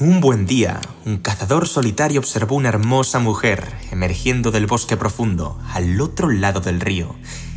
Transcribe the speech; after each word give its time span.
Un 0.00 0.22
buen 0.22 0.46
día, 0.46 0.80
un 1.04 1.18
cazador 1.18 1.68
solitario 1.68 2.20
observó 2.20 2.56
una 2.56 2.70
hermosa 2.70 3.18
mujer 3.18 3.70
emergiendo 3.90 4.50
del 4.50 4.66
bosque 4.66 4.96
profundo 4.96 5.58
al 5.74 6.00
otro 6.00 6.30
lado 6.30 6.60
del 6.60 6.80
río. 6.80 7.14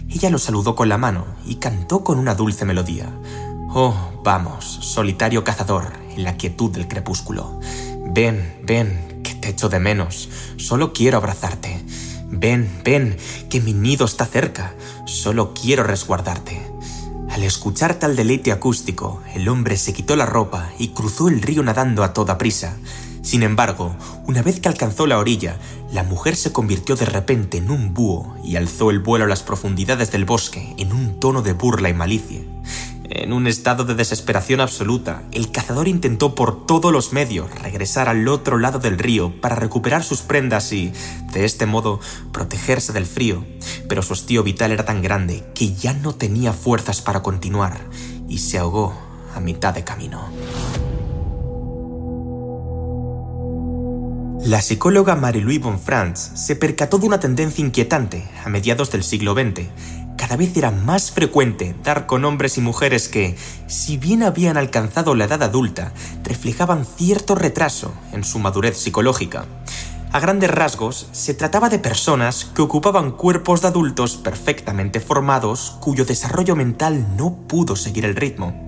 Ella 0.09 0.29
lo 0.29 0.37
saludó 0.37 0.75
con 0.75 0.89
la 0.89 0.97
mano 0.97 1.25
y 1.45 1.55
cantó 1.55 2.03
con 2.03 2.19
una 2.19 2.35
dulce 2.35 2.65
melodía. 2.65 3.09
Oh, 3.73 3.95
vamos, 4.25 4.65
solitario 4.65 5.45
cazador, 5.45 5.93
en 6.17 6.25
la 6.25 6.35
quietud 6.35 6.69
del 6.69 6.89
crepúsculo. 6.89 7.61
Ven, 8.07 8.59
ven, 8.61 9.21
que 9.23 9.35
te 9.35 9.47
echo 9.47 9.69
de 9.69 9.79
menos. 9.79 10.27
Solo 10.57 10.91
quiero 10.91 11.19
abrazarte. 11.19 11.81
Ven, 12.29 12.69
ven, 12.83 13.15
que 13.49 13.61
mi 13.61 13.71
nido 13.71 14.03
está 14.03 14.25
cerca. 14.25 14.73
Solo 15.05 15.53
quiero 15.53 15.83
resguardarte. 15.83 16.62
Al 17.33 17.41
escuchar 17.41 17.95
tal 17.95 18.15
deleite 18.15 18.51
acústico, 18.51 19.19
el 19.33 19.49
hombre 19.49 19.75
se 19.77 19.91
quitó 19.91 20.15
la 20.15 20.27
ropa 20.27 20.69
y 20.77 20.89
cruzó 20.89 21.29
el 21.29 21.41
río 21.41 21.63
nadando 21.63 22.03
a 22.03 22.13
toda 22.13 22.37
prisa. 22.37 22.77
Sin 23.23 23.41
embargo, 23.41 23.95
una 24.27 24.43
vez 24.43 24.59
que 24.59 24.69
alcanzó 24.69 25.07
la 25.07 25.17
orilla, 25.17 25.57
la 25.91 26.03
mujer 26.03 26.35
se 26.35 26.51
convirtió 26.51 26.95
de 26.95 27.05
repente 27.05 27.57
en 27.57 27.71
un 27.71 27.91
búho 27.91 28.35
y 28.43 28.55
alzó 28.55 28.91
el 28.91 28.99
vuelo 28.99 29.25
a 29.25 29.27
las 29.27 29.41
profundidades 29.41 30.11
del 30.11 30.25
bosque 30.25 30.75
en 30.77 30.93
un 30.93 31.19
tono 31.19 31.41
de 31.41 31.53
burla 31.53 31.89
y 31.89 31.95
malicia. 31.95 32.39
En 33.15 33.31
un 33.31 33.45
estado 33.45 33.85
de 33.85 33.93
desesperación 33.93 34.59
absoluta, 34.59 35.21
el 35.31 35.51
cazador 35.51 35.87
intentó 35.87 36.33
por 36.33 36.65
todos 36.65 36.91
los 36.91 37.13
medios 37.13 37.47
regresar 37.61 38.09
al 38.09 38.27
otro 38.27 38.57
lado 38.57 38.79
del 38.79 38.97
río 38.97 39.39
para 39.39 39.55
recuperar 39.55 40.03
sus 40.03 40.21
prendas 40.21 40.73
y, 40.73 40.91
de 41.31 41.45
este 41.45 41.67
modo, 41.67 41.99
protegerse 42.31 42.91
del 42.91 43.05
frío, 43.05 43.45
pero 43.87 44.01
su 44.01 44.13
estío 44.13 44.41
vital 44.41 44.71
era 44.71 44.83
tan 44.85 45.03
grande 45.03 45.43
que 45.53 45.75
ya 45.75 45.93
no 45.93 46.15
tenía 46.15 46.53
fuerzas 46.53 47.03
para 47.03 47.21
continuar 47.21 47.81
y 48.27 48.39
se 48.39 48.57
ahogó 48.57 48.95
a 49.35 49.39
mitad 49.39 49.75
de 49.75 49.83
camino. 49.83 50.27
La 54.43 54.59
psicóloga 54.59 55.15
Marie-Louise 55.15 55.61
Bonfrance 55.61 56.35
se 56.35 56.55
percató 56.55 56.97
de 56.97 57.05
una 57.05 57.19
tendencia 57.19 57.63
inquietante 57.63 58.27
a 58.43 58.49
mediados 58.49 58.91
del 58.91 59.03
siglo 59.03 59.35
XX 59.35 59.69
cada 60.17 60.35
vez 60.37 60.55
era 60.55 60.71
más 60.71 61.11
frecuente 61.11 61.75
dar 61.83 62.05
con 62.05 62.25
hombres 62.25 62.57
y 62.57 62.61
mujeres 62.61 63.07
que, 63.07 63.35
si 63.67 63.97
bien 63.97 64.23
habían 64.23 64.57
alcanzado 64.57 65.15
la 65.15 65.25
edad 65.25 65.43
adulta, 65.43 65.93
reflejaban 66.23 66.85
cierto 66.85 67.35
retraso 67.35 67.93
en 68.11 68.23
su 68.23 68.39
madurez 68.39 68.77
psicológica. 68.77 69.45
A 70.11 70.19
grandes 70.19 70.51
rasgos, 70.51 71.07
se 71.11 71.33
trataba 71.33 71.69
de 71.69 71.79
personas 71.79 72.45
que 72.45 72.61
ocupaban 72.61 73.11
cuerpos 73.11 73.61
de 73.61 73.69
adultos 73.69 74.15
perfectamente 74.15 74.99
formados 74.99 75.77
cuyo 75.79 76.05
desarrollo 76.05 76.55
mental 76.55 77.17
no 77.17 77.35
pudo 77.47 77.75
seguir 77.75 78.05
el 78.05 78.15
ritmo. 78.15 78.63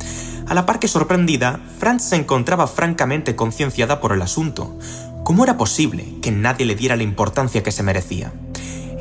A 0.47 0.55
la 0.55 0.66
par 0.66 0.79
que 0.79 0.88
sorprendida, 0.88 1.59
Franz 1.79 2.03
se 2.03 2.16
encontraba 2.16 2.66
francamente 2.66 3.35
concienciada 3.35 4.01
por 4.01 4.11
el 4.11 4.23
asunto. 4.23 4.77
¿Cómo 5.23 5.43
era 5.43 5.57
posible 5.57 6.16
que 6.21 6.31
nadie 6.31 6.66
le 6.66 6.75
diera 6.75 6.95
la 6.95 7.03
importancia 7.03 7.61
que 7.61 7.71
se 7.71 7.83
merecía? 7.83 8.33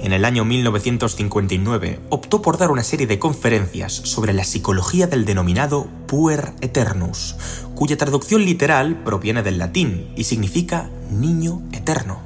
En 0.05 0.13
el 0.13 0.27
año 0.27 0.45
1959 0.45 1.99
optó 2.11 2.43
por 2.43 2.59
dar 2.59 2.71
una 2.71 2.83
serie 2.83 3.07
de 3.07 3.19
conferencias 3.19 3.95
sobre 3.95 4.35
la 4.35 4.45
psicología 4.45 5.07
del 5.07 5.25
denominado 5.25 5.89
puer 6.07 6.53
eternus, 6.61 7.37
cuya 7.75 7.97
traducción 7.97 8.45
literal 8.45 9.03
proviene 9.03 9.43
del 9.43 9.59
latín 9.59 10.13
y 10.15 10.25
significa 10.25 10.91
niño 11.11 11.63
eterno. 11.73 12.21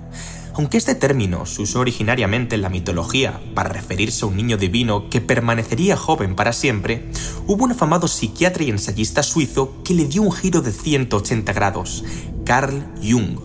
Aunque 0.55 0.77
este 0.77 0.97
término 0.97 1.47
se 1.47 1.63
usó 1.63 1.79
originariamente 1.79 2.57
en 2.57 2.63
la 2.63 2.69
mitología 2.69 3.41
para 3.55 3.69
referirse 3.69 4.25
a 4.25 4.29
un 4.29 4.37
niño 4.37 4.57
divino 4.57 5.09
que 5.09 5.21
permanecería 5.21 5.97
joven 5.97 6.35
para 6.35 6.53
siempre, 6.53 7.13
hubo 7.47 7.63
un 7.63 7.71
afamado 7.71 8.09
psiquiatra 8.09 8.65
y 8.65 8.71
ensayista 8.71 9.23
suizo 9.23 9.85
que 9.85 9.95
le 9.95 10.07
dio 10.07 10.23
un 10.23 10.33
giro 10.33 10.63
de 10.63 10.73
180 10.73 11.53
grados, 11.53 12.05
Carl 12.45 12.85
Jung, 13.01 13.39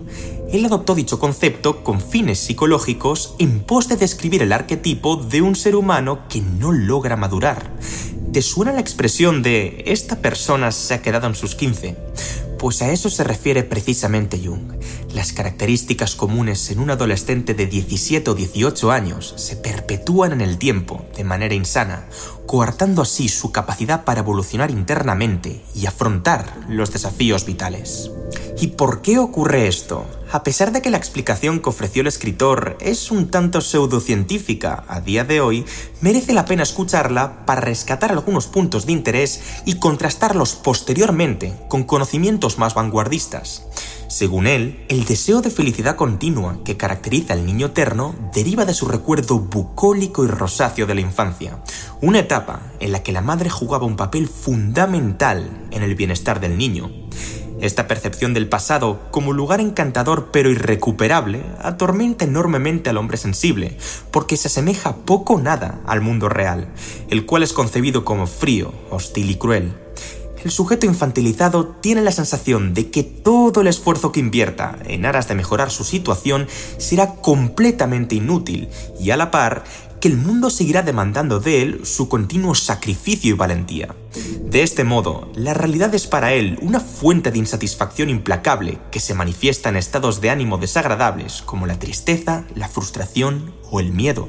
él 0.54 0.66
adoptó 0.66 0.94
dicho 0.94 1.18
concepto 1.18 1.84
con 1.84 2.00
fines 2.00 2.38
psicológicos 2.38 3.34
en 3.40 3.62
pos 3.62 3.88
de 3.88 3.98
describir 3.98 4.44
el 4.44 4.54
arquetipo 4.54 5.16
de 5.16 5.42
un 5.42 5.56
ser 5.56 5.76
humano 5.76 6.28
que 6.30 6.42
no 6.42 6.72
logra 6.72 7.16
madurar. 7.16 7.72
¿Te 8.32 8.44
suena 8.44 8.72
la 8.72 8.80
expresión 8.80 9.42
de 9.42 9.84
esta 9.88 10.22
persona 10.22 10.72
se 10.72 10.94
ha 10.94 11.02
quedado 11.02 11.26
en 11.26 11.34
sus 11.34 11.56
15? 11.56 11.98
Pues 12.60 12.84
a 12.84 12.92
eso 12.92 13.10
se 13.10 13.24
refiere 13.24 13.64
precisamente 13.64 14.40
Jung. 14.44 14.74
Las 15.12 15.34
características 15.34 16.14
comunes 16.16 16.70
en 16.70 16.80
un 16.80 16.92
adolescente 16.92 17.56
de 17.56 17.66
17 17.66 18.30
o 18.30 18.36
18 18.36 18.92
años 18.92 19.34
se 19.38 19.56
perpetúan 19.56 20.34
en 20.34 20.42
el 20.42 20.60
tiempo 20.60 21.04
de 21.18 21.24
manera 21.24 21.56
insana, 21.56 22.06
coartando 22.46 23.02
así 23.02 23.28
su 23.28 23.52
capacidad 23.52 24.06
para 24.06 24.20
evolucionar 24.20 24.70
internamente 24.70 25.64
y 25.74 25.88
afrontar 25.88 26.56
los 26.70 26.94
desafíos 26.94 27.44
vitales. 27.46 28.12
¿Y 28.60 28.68
por 28.68 29.02
qué 29.02 29.20
ocurre 29.20 29.68
esto? 29.68 30.06
A 30.32 30.44
pesar 30.44 30.72
de 30.72 30.82
que 30.82 30.90
la 30.90 30.98
explicación 30.98 31.60
que 31.60 31.70
ofreció 31.70 32.02
el 32.02 32.08
escritor 32.08 32.78
es 32.80 33.12
un 33.12 33.30
tanto 33.30 33.62
pseudocientífica 33.62 34.84
a 34.88 35.00
día 35.00 35.24
de 35.24 35.42
hoy, 35.42 35.66
merece 36.02 36.34
la 36.34 36.46
pena 36.46 36.64
escucharla 36.64 37.46
para 37.46 37.62
rescatar 37.62 38.12
algunos 38.12 38.48
puntos 38.48 38.86
de 38.86 38.94
interés 38.94 39.42
y 39.66 39.76
contrastarlos 39.76 40.56
posteriormente 40.56 41.54
con 41.68 41.84
conocimientos 41.84 42.58
más 42.58 42.74
vanguardistas. 42.74 43.68
Según 44.08 44.48
él, 44.48 44.86
el 44.90 45.06
deseo 45.06 45.42
de 45.42 45.50
felicidad 45.50 45.96
continua 45.96 46.60
que 46.64 46.78
caracteriza 46.78 47.34
al 47.34 47.46
niño 47.46 47.68
eterno 47.68 48.14
deriva 48.34 48.64
de 48.64 48.74
su 48.74 48.88
recuerdo 48.88 49.40
bucólico 49.40 50.24
y 50.24 50.28
rosáceo 50.28 50.86
de 50.86 50.96
la 50.96 51.02
infancia, 51.02 51.64
una 52.02 52.20
etapa 52.20 52.62
en 52.80 52.92
la 52.92 53.02
que 53.02 53.12
la 53.12 53.22
madre 53.22 53.50
jugaba 53.50 53.88
un 53.88 53.96
papel 53.96 54.28
fundamental 54.28 55.68
en 55.72 55.84
el 55.84 55.96
bienestar 55.96 56.40
del 56.40 56.58
niño. 56.58 56.92
Esta 57.64 57.88
percepción 57.88 58.34
del 58.34 58.50
pasado 58.50 59.00
como 59.10 59.32
lugar 59.32 59.62
encantador 59.62 60.32
pero 60.34 60.50
irrecuperable 60.50 61.46
atormenta 61.62 62.26
enormemente 62.26 62.90
al 62.90 62.98
hombre 62.98 63.16
sensible, 63.16 63.78
porque 64.12 64.36
se 64.36 64.50
asemeja 64.50 64.98
poco 64.98 65.36
o 65.36 65.40
nada 65.40 65.80
al 65.86 66.02
mundo 66.02 66.28
real, 66.28 66.68
el 67.10 67.26
cual 67.26 67.42
es 67.42 67.54
concebido 67.54 68.04
como 68.04 68.28
frío, 68.28 68.74
hostil 68.90 69.32
y 69.32 69.36
cruel. 69.36 69.72
El 70.44 70.52
sujeto 70.52 70.86
infantilizado 70.86 71.68
tiene 71.68 72.02
la 72.02 72.12
sensación 72.12 72.74
de 72.74 72.92
que 72.92 73.04
todo 73.04 73.62
el 73.62 73.68
esfuerzo 73.68 74.12
que 74.12 74.20
invierta 74.20 74.78
en 74.84 75.06
aras 75.06 75.30
de 75.30 75.36
mejorar 75.36 75.72
su 75.72 75.86
situación 75.86 76.48
será 76.78 77.16
completamente 77.16 78.16
inútil 78.16 78.68
y 79.00 79.12
a 79.12 79.16
la 79.16 79.32
par 79.32 79.64
que 80.04 80.10
el 80.10 80.18
mundo 80.18 80.50
seguirá 80.50 80.82
demandando 80.82 81.40
de 81.40 81.62
él 81.62 81.86
su 81.86 82.10
continuo 82.10 82.56
sacrificio 82.56 83.30
y 83.30 83.38
valentía. 83.38 83.96
De 84.42 84.62
este 84.62 84.84
modo, 84.84 85.32
la 85.34 85.54
realidad 85.54 85.96
es 85.96 86.08
para 86.08 86.34
él 86.34 86.60
una 86.62 86.82
fuente 86.82 87.32
de 87.32 87.38
insatisfacción 87.38 88.10
implacable 88.10 88.80
que 88.92 89.00
se 89.00 89.14
manifiesta 89.14 89.70
en 89.70 89.78
estados 89.78 90.20
de 90.20 90.30
ánimo 90.30 90.58
desagradables 90.58 91.42
como 91.42 91.68
la 91.68 91.80
tristeza, 91.80 92.44
la 92.54 92.68
frustración 92.68 93.54
o 93.72 93.80
el 93.80 93.94
miedo. 93.94 94.28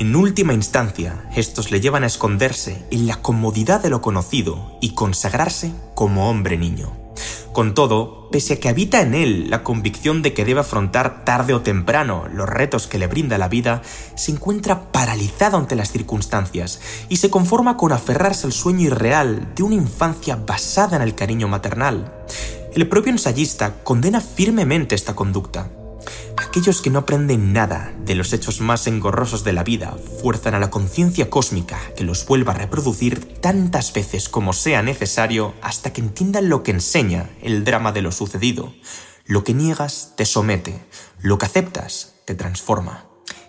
En 0.00 0.16
última 0.16 0.52
instancia, 0.52 1.30
estos 1.36 1.70
le 1.70 1.80
llevan 1.80 2.02
a 2.02 2.08
esconderse 2.08 2.84
en 2.90 3.06
la 3.06 3.22
comodidad 3.22 3.80
de 3.80 3.90
lo 3.90 4.00
conocido 4.00 4.78
y 4.80 4.94
consagrarse 4.94 5.70
como 5.94 6.28
hombre 6.28 6.58
niño. 6.58 6.97
Con 7.58 7.74
todo, 7.74 8.28
pese 8.30 8.54
a 8.54 8.60
que 8.60 8.68
habita 8.68 9.00
en 9.00 9.14
él 9.14 9.50
la 9.50 9.64
convicción 9.64 10.22
de 10.22 10.32
que 10.32 10.44
debe 10.44 10.60
afrontar 10.60 11.24
tarde 11.24 11.54
o 11.54 11.60
temprano 11.60 12.28
los 12.32 12.48
retos 12.48 12.86
que 12.86 13.00
le 13.00 13.08
brinda 13.08 13.36
la 13.36 13.48
vida, 13.48 13.82
se 14.14 14.30
encuentra 14.30 14.92
paralizado 14.92 15.56
ante 15.56 15.74
las 15.74 15.90
circunstancias 15.90 16.80
y 17.08 17.16
se 17.16 17.30
conforma 17.30 17.76
con 17.76 17.90
aferrarse 17.90 18.46
al 18.46 18.52
sueño 18.52 18.82
irreal 18.82 19.54
de 19.56 19.64
una 19.64 19.74
infancia 19.74 20.36
basada 20.36 20.94
en 20.94 21.02
el 21.02 21.16
cariño 21.16 21.48
maternal. 21.48 22.14
El 22.76 22.88
propio 22.88 23.10
ensayista 23.10 23.82
condena 23.82 24.20
firmemente 24.20 24.94
esta 24.94 25.16
conducta. 25.16 25.68
Aquellos 26.48 26.80
que 26.80 26.88
no 26.88 27.00
aprenden 27.00 27.52
nada 27.52 27.92
de 28.06 28.14
los 28.14 28.32
hechos 28.32 28.62
más 28.62 28.86
engorrosos 28.86 29.44
de 29.44 29.52
la 29.52 29.64
vida 29.64 29.94
fuerzan 30.22 30.54
a 30.54 30.58
la 30.58 30.70
conciencia 30.70 31.28
cósmica 31.28 31.78
que 31.94 32.04
los 32.04 32.24
vuelva 32.24 32.54
a 32.54 32.56
reproducir 32.56 33.34
tantas 33.42 33.92
veces 33.92 34.30
como 34.30 34.54
sea 34.54 34.80
necesario 34.80 35.52
hasta 35.60 35.92
que 35.92 36.00
entiendan 36.00 36.48
lo 36.48 36.62
que 36.62 36.70
enseña 36.70 37.28
el 37.42 37.64
drama 37.64 37.92
de 37.92 38.00
lo 38.00 38.12
sucedido. 38.12 38.72
Lo 39.26 39.44
que 39.44 39.52
niegas 39.52 40.14
te 40.16 40.24
somete, 40.24 40.82
lo 41.20 41.36
que 41.36 41.44
aceptas 41.44 42.14
te 42.24 42.34
transforma. 42.34 43.04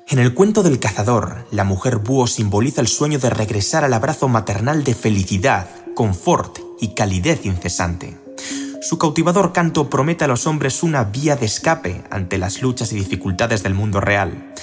En 0.09 0.19
el 0.19 0.33
cuento 0.33 0.61
del 0.61 0.79
cazador, 0.79 1.47
la 1.51 1.63
mujer 1.63 1.99
búho 1.99 2.27
simboliza 2.27 2.81
el 2.81 2.89
sueño 2.89 3.17
de 3.17 3.29
regresar 3.29 3.85
al 3.85 3.93
abrazo 3.93 4.27
maternal 4.27 4.83
de 4.83 4.93
felicidad, 4.93 5.69
confort 5.95 6.59
y 6.81 6.95
calidez 6.95 7.45
incesante. 7.45 8.17
Su 8.81 8.97
cautivador 8.97 9.51
canto 9.51 9.89
promete 9.89 10.23
a 10.23 10.27
los 10.27 10.47
hombres 10.47 10.83
una 10.83 11.03
vía 11.03 11.35
de 11.35 11.45
escape 11.45 12.01
ante 12.09 12.37
las 12.37 12.61
luchas 12.61 12.93
y 12.93 12.95
dificultades 12.95 13.61
del 13.61 13.73
mundo 13.73 13.99
real. 13.99 14.53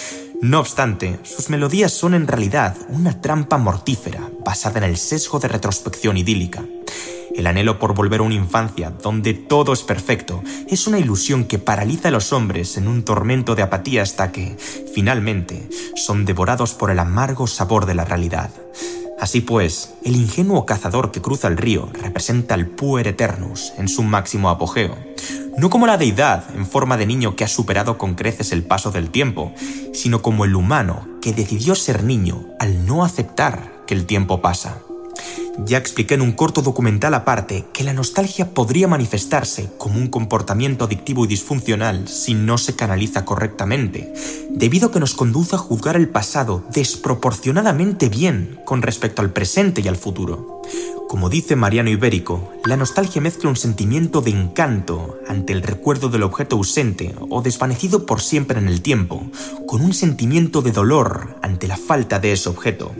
No 0.40 0.58
obstante, 0.60 1.20
sus 1.22 1.50
melodías 1.50 1.92
son 1.92 2.14
en 2.14 2.26
realidad 2.26 2.76
una 2.88 3.20
trampa 3.20 3.58
mortífera 3.58 4.30
basada 4.42 4.78
en 4.78 4.84
el 4.84 4.96
sesgo 4.96 5.38
de 5.38 5.48
retrospección 5.48 6.16
idílica. 6.16 6.64
El 7.34 7.46
anhelo 7.46 7.78
por 7.78 7.94
volver 7.94 8.20
a 8.20 8.22
una 8.22 8.34
infancia 8.34 8.88
donde 8.90 9.34
todo 9.34 9.74
es 9.74 9.82
perfecto 9.82 10.42
es 10.66 10.86
una 10.86 10.98
ilusión 10.98 11.44
que 11.44 11.58
paraliza 11.58 12.08
a 12.08 12.12
los 12.12 12.32
hombres 12.32 12.78
en 12.78 12.88
un 12.88 13.04
tormento 13.04 13.54
de 13.54 13.62
apatía 13.62 14.02
hasta 14.02 14.32
que, 14.32 14.56
finalmente, 14.94 15.68
son 15.94 16.24
devorados 16.24 16.72
por 16.72 16.90
el 16.90 16.98
amargo 17.00 17.46
sabor 17.46 17.84
de 17.84 17.94
la 17.94 18.06
realidad. 18.06 18.50
Así 19.20 19.40
pues, 19.40 19.94
el 20.04 20.16
ingenuo 20.16 20.66
cazador 20.66 21.10
que 21.10 21.22
cruza 21.22 21.48
el 21.48 21.56
río 21.56 21.88
representa 22.02 22.54
al 22.54 22.66
puer 22.66 23.08
eternus 23.08 23.72
en 23.78 23.88
su 23.88 24.02
máximo 24.02 24.50
apogeo. 24.50 24.96
no 25.56 25.70
como 25.70 25.86
la 25.86 25.96
deidad 25.96 26.44
en 26.54 26.66
forma 26.66 26.98
de 26.98 27.06
niño 27.06 27.34
que 27.34 27.44
ha 27.44 27.48
superado 27.48 27.96
con 27.96 28.14
creces 28.14 28.52
el 28.52 28.62
paso 28.62 28.90
del 28.90 29.10
tiempo, 29.10 29.54
sino 29.94 30.20
como 30.20 30.44
el 30.44 30.54
humano 30.54 31.08
que 31.22 31.32
decidió 31.32 31.74
ser 31.74 32.04
niño 32.04 32.44
al 32.58 32.84
no 32.84 33.04
aceptar 33.04 33.84
que 33.86 33.94
el 33.94 34.04
tiempo 34.04 34.42
pasa. 34.42 34.85
Ya 35.64 35.78
expliqué 35.78 36.14
en 36.14 36.20
un 36.20 36.32
corto 36.32 36.60
documental 36.60 37.14
aparte 37.14 37.64
que 37.72 37.82
la 37.82 37.94
nostalgia 37.94 38.52
podría 38.52 38.88
manifestarse 38.88 39.70
como 39.78 39.98
un 39.98 40.08
comportamiento 40.08 40.84
adictivo 40.84 41.24
y 41.24 41.28
disfuncional 41.28 42.08
si 42.08 42.34
no 42.34 42.58
se 42.58 42.76
canaliza 42.76 43.24
correctamente, 43.24 44.12
debido 44.50 44.88
a 44.88 44.92
que 44.92 45.00
nos 45.00 45.14
conduce 45.14 45.56
a 45.56 45.58
juzgar 45.58 45.96
el 45.96 46.08
pasado 46.08 46.64
desproporcionadamente 46.72 48.10
bien 48.10 48.60
con 48.66 48.82
respecto 48.82 49.22
al 49.22 49.32
presente 49.32 49.80
y 49.80 49.88
al 49.88 49.96
futuro. 49.96 50.60
Como 51.08 51.30
dice 51.30 51.56
Mariano 51.56 51.88
Ibérico, 51.88 52.52
la 52.64 52.76
nostalgia 52.76 53.22
mezcla 53.22 53.48
un 53.48 53.56
sentimiento 53.56 54.20
de 54.20 54.32
encanto 54.32 55.18
ante 55.28 55.52
el 55.52 55.62
recuerdo 55.62 56.08
del 56.08 56.24
objeto 56.24 56.56
ausente 56.56 57.14
o 57.30 57.42
desvanecido 57.42 58.04
por 58.04 58.20
siempre 58.20 58.58
en 58.58 58.66
el 58.66 58.82
tiempo, 58.82 59.30
con 59.66 59.82
un 59.82 59.94
sentimiento 59.94 60.62
de 60.62 60.72
dolor 60.72 61.36
ante 61.42 61.68
la 61.68 61.76
falta 61.76 62.18
de 62.18 62.32
ese 62.32 62.48
objeto. 62.48 62.92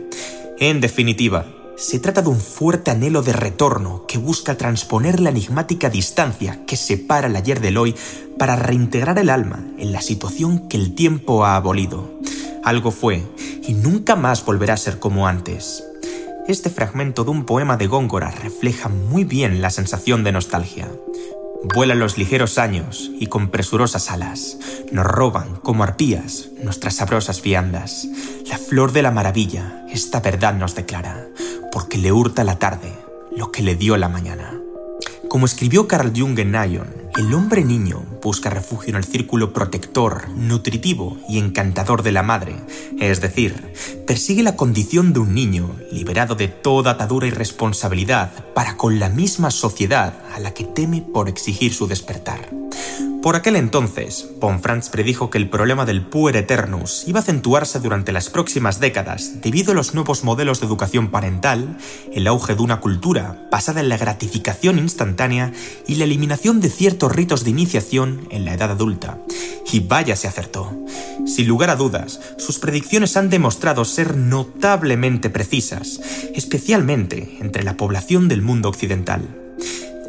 En 0.59 0.81
definitiva, 0.81 1.45
se 1.77 1.99
trata 1.99 2.23
de 2.23 2.31
un 2.31 2.41
fuerte 2.41 2.91
anhelo 2.91 3.23
de 3.23 3.35
retorno 3.35 4.07
que 4.09 4.17
busca 4.17 4.57
transponer 4.57 5.21
la 5.21 5.29
enigmática 5.29 5.91
distancia 5.91 6.65
que 6.67 6.77
separa 6.77 7.27
el 7.27 7.37
ayer 7.37 7.61
del 7.61 7.77
hoy 7.77 7.95
para 8.39 8.57
reintegrar 8.57 9.19
el 9.19 9.29
alma 9.29 9.63
en 9.79 9.93
la 9.93 10.01
situación 10.01 10.69
que 10.69 10.79
el 10.79 10.95
tiempo 10.95 11.45
ha 11.45 11.55
abolido. 11.55 12.19
Algo 12.65 12.91
fue 12.91 13.23
y 13.63 13.75
nunca 13.75 14.17
más 14.17 14.45
volverá 14.45 14.75
a 14.75 14.79
ser 14.79 14.99
como 14.99 15.29
antes. 15.29 15.85
Este 16.49 16.71
fragmento 16.71 17.25
de 17.25 17.31
un 17.31 17.45
poema 17.45 17.77
de 17.77 17.89
Góngora 17.89 18.31
refleja 18.31 18.89
muy 18.89 19.25
bien 19.25 19.61
la 19.61 19.71
sensación 19.71 20.25
de 20.25 20.33
nostalgia. 20.33 20.89
Vuelan 21.75 21.99
los 21.99 22.17
ligeros 22.17 22.59
años 22.59 23.11
y 23.19 23.27
con 23.27 23.51
presurosas 23.51 24.11
alas 24.11 24.59
nos 24.93 25.05
roban 25.05 25.57
como 25.57 25.83
arpías 25.83 26.49
nuestras 26.63 26.97
sabrosas 26.97 27.43
viandas. 27.43 28.07
La 28.47 28.57
flor 28.57 28.93
de 28.93 29.03
la 29.03 29.11
maravilla 29.11 29.85
esta 29.91 30.21
verdad 30.21 30.55
nos 30.55 30.75
declara 30.75 31.27
porque 31.77 31.99
le 31.99 32.11
hurta 32.11 32.43
la 32.43 32.59
tarde 32.59 32.91
lo 33.37 33.53
que 33.53 33.63
le 33.63 33.75
dio 33.75 33.99
la 33.99 34.09
mañana. 34.09 34.59
Como 35.29 35.45
escribió 35.45 35.87
Carl 35.87 36.11
Jung 36.17 36.39
en 36.39 36.53
Nion, 36.53 36.87
el 37.19 37.35
hombre 37.35 37.65
niño 37.65 38.03
busca 38.23 38.49
refugio 38.49 38.89
en 38.89 38.97
el 38.97 39.05
círculo 39.05 39.53
protector, 39.53 40.27
nutritivo 40.31 41.19
y 41.29 41.39
encantador 41.39 42.03
de 42.03 42.13
la 42.13 42.23
madre, 42.23 42.57
es 42.99 43.21
decir, 43.21 43.75
persigue 44.07 44.43
la 44.43 44.57
condición 44.57 45.13
de 45.13 45.19
un 45.19 45.35
niño 45.35 45.69
liberado 45.93 46.35
de 46.35 46.49
toda 46.49 46.93
atadura 46.93 47.27
y 47.27 47.31
responsabilidad 47.31 48.33
para 48.55 48.79
con 48.79 48.99
la 48.99 49.11
misma 49.11 49.51
sociedad 49.51 50.15
a 50.35 50.41
la 50.41 50.55
que 50.55 50.65
teme 50.65 51.03
por 51.03 51.29
exigir 51.29 51.75
su 51.75 51.87
despertar. 51.87 52.66
Por 53.23 53.35
aquel 53.35 53.57
entonces, 53.57 54.29
Franz 54.63 54.89
predijo 54.89 55.31
que 55.31 55.39
el 55.39 55.49
problema 55.49 55.85
del 55.85 56.07
puer 56.07 56.37
eternus 56.37 57.05
iba 57.07 57.19
a 57.19 57.23
acentuarse 57.23 57.81
durante 57.81 58.13
las 58.13 58.31
próximas 58.31 58.79
décadas 58.79 59.41
debido 59.43 59.73
a 59.73 59.75
los 59.75 59.95
nuevos 59.95 60.23
modelos 60.23 60.61
de 60.61 60.67
educación 60.67 61.11
parental, 61.11 61.77
el 62.13 62.27
auge 62.29 62.55
de 62.55 62.63
una 62.63 62.81
cultura 62.81 63.49
basada 63.51 63.81
en 63.81 63.89
la 63.89 63.97
gratificación 63.97 64.79
instantánea 64.79 65.53
y 65.89 65.97
la 65.97 66.05
eliminación 66.05 66.61
de 66.61 66.71
ciertos 66.71 67.15
ritos 67.15 67.43
de 67.43 67.51
iniciación 67.51 68.29
en 68.31 68.45
la 68.45 68.55
edad 68.55 68.71
adulta. 68.71 69.19
Y 69.73 69.81
vaya 69.81 70.15
se 70.15 70.29
acertó. 70.29 70.73
Sin 71.27 71.49
lugar 71.49 71.71
a 71.71 71.77
dudas, 71.77 72.21
sus 72.39 72.61
predicciones 72.61 73.17
han 73.17 73.31
demostrado 73.31 73.85
ser 73.85 74.17
notablemente 74.17 75.29
precisas, 75.29 76.01
especialmente 76.35 77.39
entre 77.41 77.65
la 77.65 77.77
población 77.77 78.29
del 78.29 78.43
mundo 78.43 78.69
occidental. 78.69 79.23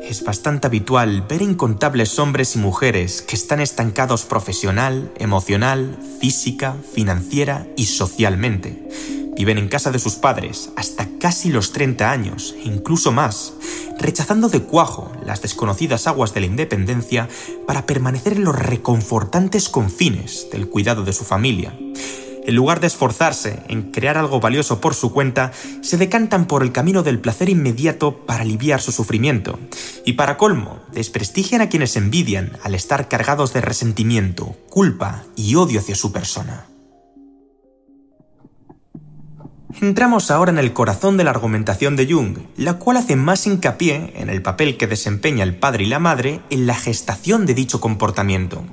Es 0.08 0.24
bastante 0.24 0.68
habitual 0.68 1.26
ver 1.28 1.42
incontables 1.42 2.18
hombres 2.18 2.56
y 2.56 2.60
mujeres 2.60 3.22
que 3.22 3.36
están 3.36 3.60
estancados 3.60 4.24
profesional, 4.24 5.12
emocional, 5.18 6.00
física, 6.22 6.78
financiera 6.94 7.68
y 7.76 7.88
socialmente. 7.88 8.88
Viven 9.36 9.58
en 9.58 9.68
casa 9.68 9.92
de 9.92 10.00
sus 10.00 10.16
padres 10.16 10.70
hasta 10.78 11.10
casi 11.20 11.50
los 11.50 11.74
30 11.74 12.10
años, 12.10 12.56
e 12.58 12.70
incluso 12.70 13.12
más, 13.12 13.54
rechazando 14.00 14.48
de 14.48 14.62
cuajo 14.64 15.12
las 15.26 15.42
desconocidas 15.42 16.08
aguas 16.08 16.34
de 16.34 16.40
la 16.40 16.46
independencia 16.46 17.28
para 17.68 17.86
permanecer 17.86 18.32
en 18.32 18.46
los 18.46 18.56
reconfortantes 18.56 19.68
confines 19.68 20.48
del 20.54 20.70
cuidado 20.70 21.04
de 21.04 21.12
su 21.12 21.26
familia 21.26 21.78
en 22.48 22.56
lugar 22.56 22.80
de 22.80 22.88
esforzarse 22.88 23.60
en 23.68 23.92
crear 23.92 24.18
algo 24.18 24.40
valioso 24.40 24.80
por 24.80 24.96
su 24.96 25.12
cuenta, 25.12 25.52
se 25.82 25.98
decantan 25.98 26.48
por 26.48 26.64
el 26.64 26.72
camino 26.72 27.04
del 27.04 27.20
placer 27.20 27.50
inmediato 27.50 28.26
para 28.26 28.44
aliviar 28.44 28.82
su 28.82 28.94
sufrimiento. 28.94 29.60
Y 30.06 30.14
para 30.14 30.38
colmo, 30.38 30.80
desprestigian 30.94 31.60
a 31.60 31.68
quienes 31.68 31.98
envidian 31.98 32.54
al 32.64 32.74
estar 32.74 33.10
cargados 33.10 33.52
de 33.52 33.60
resentimiento, 33.60 34.56
culpa 34.70 35.26
y 35.36 35.56
odio 35.56 35.82
hacia 35.82 35.96
su 35.96 36.14
persona. 36.14 36.66
Entramos 39.82 40.32
ahora 40.32 40.52
en 40.52 40.58
el 40.58 40.72
corazón 40.72 41.18
de 41.18 41.26
la 41.26 41.32
argumentación 41.32 41.98
de 41.98 42.12
Jung, 42.12 42.38
la 42.56 42.76
cual 42.76 42.96
hace 42.96 43.18
más 43.18 43.46
hincapié 43.46 44.14
en 44.16 44.30
el 44.30 44.42
papel 44.42 44.78
que 44.78 44.88
desempeña 44.88 45.44
el 45.44 45.58
padre 45.58 45.84
y 45.84 45.88
la 45.88 46.00
madre 46.00 46.40
en 46.50 46.66
la 46.66 46.76
gestación 46.76 47.46
de 47.46 47.54
dicho 47.54 47.82
comportamiento. 47.82 48.64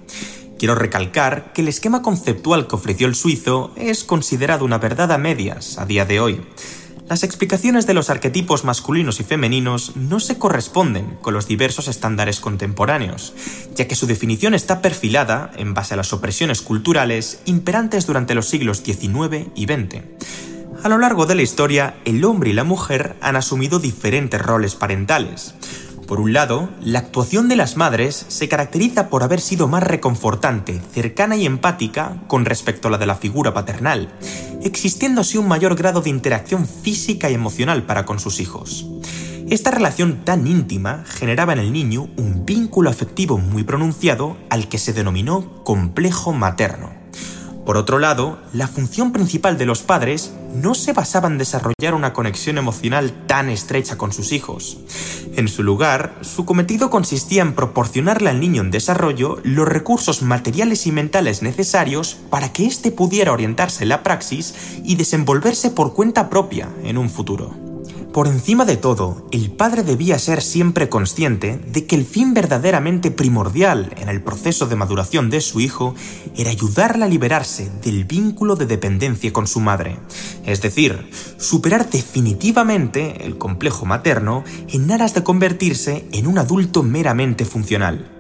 Quiero 0.59 0.75
recalcar 0.75 1.53
que 1.53 1.63
el 1.63 1.69
esquema 1.69 2.03
conceptual 2.03 2.67
que 2.67 2.77
ofreció 2.77 3.07
el 3.07 3.15
suizo 3.15 3.73
es 3.77 4.05
considerado 4.05 4.65
una 4.65 4.79
verdad 4.79 5.13
a 5.13 5.19
medias 5.19 5.79
a 5.79 5.87
día 5.87 6.05
de 6.05 6.21
hoy. 6.21 6.41
Las 7.09 7.23
explicaciones 7.23 7.87
de 7.87 7.93
los 7.93 8.09
arquetipos 8.09 8.65
masculinos 8.65 9.21
y 9.21 9.25
femeninos 9.25 9.95
no 9.95 10.21
se 10.21 10.39
corresponden 10.39 11.19
con 11.21 11.35
los 11.35 11.47
diversos 11.47 11.87
estándares 11.87 12.41
contemporáneos, 12.41 13.35
ya 13.75 13.87
que 13.87 13.95
su 13.95 14.07
definición 14.07 14.55
está 14.55 14.81
perfilada 14.81 15.53
en 15.57 15.75
base 15.75 15.93
a 15.93 15.97
las 15.99 16.15
opresiones 16.15 16.63
culturales 16.63 17.41
imperantes 17.45 18.07
durante 18.07 18.35
los 18.35 18.49
siglos 18.49 18.83
XIX 18.83 19.49
y 19.55 19.65
XX. 19.67 20.03
A 20.83 20.89
lo 20.89 20.97
largo 20.97 21.27
de 21.27 21.35
la 21.35 21.43
historia, 21.43 21.97
el 22.07 22.25
hombre 22.25 22.51
y 22.51 22.53
la 22.55 22.65
mujer 22.65 23.17
han 23.21 23.37
asumido 23.37 23.81
diferentes 23.81 24.41
roles 24.41 24.75
parentales. 24.75 25.55
Por 26.07 26.21
un 26.21 26.33
lado, 26.35 26.69
la 26.83 26.99
actuación 26.99 27.49
de 27.49 27.57
las 27.57 27.77
madres 27.77 28.27
se 28.29 28.49
caracteriza 28.49 29.09
por 29.09 29.23
haber 29.23 29.41
sido 29.41 29.69
más 29.69 29.83
reconfortante, 29.83 30.81
cercana 30.93 31.37
y 31.37 31.47
empática 31.47 32.23
con 32.27 32.45
respecto 32.45 32.89
a 32.89 32.91
la 32.91 32.99
de 32.99 33.07
la 33.07 33.15
figura 33.15 33.55
paternal, 33.55 34.13
existiendo 34.63 35.23
así 35.23 35.39
un 35.39 35.49
mayor 35.49 35.77
grado 35.77 36.03
de 36.03 36.11
interacción 36.11 36.67
física 36.67 37.31
y 37.31 37.35
emocional 37.35 37.85
para 37.85 38.05
con 38.05 38.21
sus 38.21 38.41
hijos. 38.41 38.87
Esta 39.49 39.71
relación 39.71 40.25
tan 40.25 40.47
íntima 40.47 41.05
generaba 41.07 41.53
en 41.53 41.59
el 41.59 41.73
niño 41.73 42.09
un 42.17 42.45
vínculo 42.45 42.91
afectivo 42.91 43.39
muy 43.39 43.63
pronunciado 43.63 44.37
al 44.51 44.69
que 44.69 44.79
se 44.79 44.93
denominó 44.93 45.63
complejo 45.65 46.33
materno. 46.33 47.04
Por 47.65 47.79
otro 47.79 47.99
lado, 47.99 48.39
la 48.53 48.69
función 48.69 49.11
principal 49.11 49.57
de 49.57 49.65
los 49.65 49.83
padres 49.83 50.35
no 50.55 50.75
se 50.75 50.93
basaba 50.93 51.29
en 51.29 51.39
desarrollar 51.39 51.95
una 51.95 52.13
conexión 52.13 52.59
emocional 52.59 53.13
tan 53.27 53.49
estrecha 53.49 53.97
con 53.97 54.13
sus 54.13 54.33
hijos. 54.33 54.79
En 55.37 55.49
su 55.49 55.63
lugar, 55.63 56.15
su 56.21 56.45
cometido 56.45 56.91
consistía 56.91 57.43
en 57.43 57.55
proporcionarle 57.55 58.29
al 58.29 58.39
niño 58.39 58.61
en 58.61 58.71
desarrollo 58.71 59.39
los 59.45 59.67
recursos 59.67 60.21
materiales 60.21 60.87
y 60.87 60.93
mentales 60.93 61.43
necesarios 61.43 62.19
para 62.29 62.53
que 62.53 62.67
éste 62.67 62.91
pudiera 62.91 63.33
orientarse 63.33 63.85
en 63.85 63.89
la 63.89 64.03
praxis 64.03 64.55
y 64.85 64.97
desenvolverse 64.97 65.71
por 65.71 65.95
cuenta 65.95 66.29
propia 66.29 66.69
en 66.85 66.99
un 66.99 67.09
futuro. 67.09 67.64
Por 68.15 68.29
encima 68.29 68.65
de 68.65 68.77
todo, 68.77 69.27
el 69.33 69.51
padre 69.51 69.83
debía 69.83 70.21
ser 70.21 70.41
siempre 70.41 70.89
consciente 70.89 71.57
de 71.57 71.85
que 71.85 71.97
el 71.97 72.05
fin 72.05 72.33
verdaderamente 72.33 73.11
primordial 73.11 73.93
en 73.97 74.09
el 74.09 74.23
proceso 74.23 74.69
de 74.69 74.77
maduración 74.77 75.31
de 75.31 75.41
su 75.41 75.61
hijo 75.61 75.97
era 76.37 76.51
ayudarle 76.51 77.07
a 77.07 77.09
liberarse 77.09 77.73
del 77.83 78.05
vínculo 78.05 78.55
de 78.55 78.67
dependencia 78.67 79.33
con 79.33 79.49
su 79.49 79.59
madre, 79.59 79.99
es 80.47 80.63
decir, 80.63 81.11
superar 81.39 81.91
definitivamente 81.91 83.27
el 83.27 83.37
complejo 83.37 83.85
materno 83.85 84.45
en 84.69 84.93
aras 84.93 85.13
de 85.15 85.25
convertirse 85.25 86.07
en 86.13 86.29
un 86.29 86.39
adulto 86.39 86.85
meramente 86.85 87.45
funcional. 87.45 88.13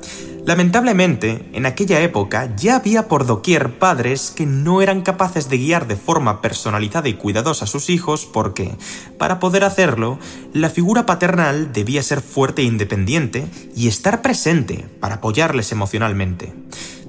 Lamentablemente, 0.46 1.48
en 1.54 1.64
aquella 1.64 2.00
época 2.00 2.54
ya 2.54 2.76
había 2.76 3.08
por 3.08 3.24
doquier 3.24 3.78
padres 3.78 4.30
que 4.30 4.44
no 4.44 4.82
eran 4.82 5.00
capaces 5.00 5.48
de 5.48 5.56
guiar 5.56 5.86
de 5.86 5.96
forma 5.96 6.42
personalizada 6.42 7.08
y 7.08 7.14
cuidadosa 7.14 7.64
a 7.64 7.68
sus 7.68 7.88
hijos 7.88 8.28
porque, 8.30 8.76
para 9.16 9.40
poder 9.40 9.64
hacerlo, 9.64 10.18
la 10.52 10.68
figura 10.68 11.06
paternal 11.06 11.72
debía 11.72 12.02
ser 12.02 12.20
fuerte 12.20 12.60
e 12.60 12.66
independiente 12.66 13.46
y 13.74 13.88
estar 13.88 14.20
presente 14.20 14.86
para 15.00 15.16
apoyarles 15.16 15.72
emocionalmente. 15.72 16.52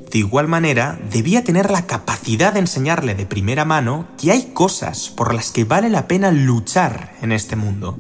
De 0.10 0.20
igual 0.20 0.48
manera, 0.48 0.98
debía 1.12 1.44
tener 1.44 1.72
la 1.72 1.86
capacidad 1.86 2.54
de 2.54 2.60
enseñarle 2.60 3.16
de 3.16 3.26
primera 3.26 3.66
mano 3.66 4.08
que 4.18 4.32
hay 4.32 4.52
cosas 4.54 5.10
por 5.10 5.34
las 5.34 5.52
que 5.52 5.66
vale 5.66 5.90
la 5.90 6.08
pena 6.08 6.32
luchar 6.32 7.12
en 7.22 7.34
este 7.34 7.58
mundo. 7.58 8.00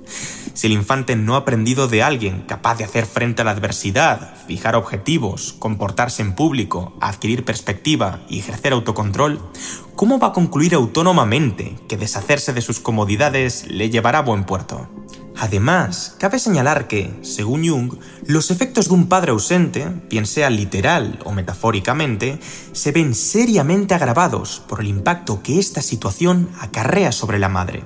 Si 0.56 0.68
el 0.68 0.74
infante 0.74 1.18
no 1.18 1.36
ha 1.36 1.40
aprendido 1.40 1.90
de 1.90 2.02
alguien 2.02 2.44
capaz 2.48 2.78
de 2.78 2.86
hacer 2.86 3.06
frente 3.06 3.42
a 3.42 3.46
la 3.46 3.52
adversidad, 3.52 4.36
fijar 4.48 4.78
objetivos, 4.78 5.52
comportarse 5.52 6.22
en 6.22 6.34
público, 6.34 6.96
adquirir 7.02 7.44
perspectiva 7.44 8.22
y 8.30 8.40
ejercer 8.40 8.72
autocontrol, 8.72 9.42
¿cómo 9.96 10.18
va 10.18 10.28
a 10.28 10.34
concluir 10.34 10.74
autónomamente 10.74 11.76
que 11.90 11.98
deshacerse 11.98 12.54
de 12.54 12.62
sus 12.62 12.80
comodidades 12.80 13.68
le 13.68 13.90
llevará 13.90 14.20
a 14.20 14.22
buen 14.22 14.46
puerto? 14.46 14.90
Además, 15.38 16.16
cabe 16.18 16.40
señalar 16.40 16.88
que, 16.88 17.14
según 17.22 17.68
Jung, 17.68 17.96
los 18.26 18.52
efectos 18.52 18.88
de 18.88 18.94
un 18.94 19.08
padre 19.08 19.32
ausente, 19.32 19.88
bien 20.10 20.26
sea 20.26 20.50
literal 20.50 21.20
o 21.26 21.34
metafóricamente, 21.34 22.40
se 22.72 22.92
ven 22.92 23.14
seriamente 23.14 23.94
agravados 23.94 24.64
por 24.68 24.80
el 24.80 24.88
impacto 24.88 25.44
que 25.44 25.60
esta 25.60 25.82
situación 25.82 26.50
acarrea 26.60 27.12
sobre 27.12 27.40
la 27.40 27.50
madre. 27.50 27.84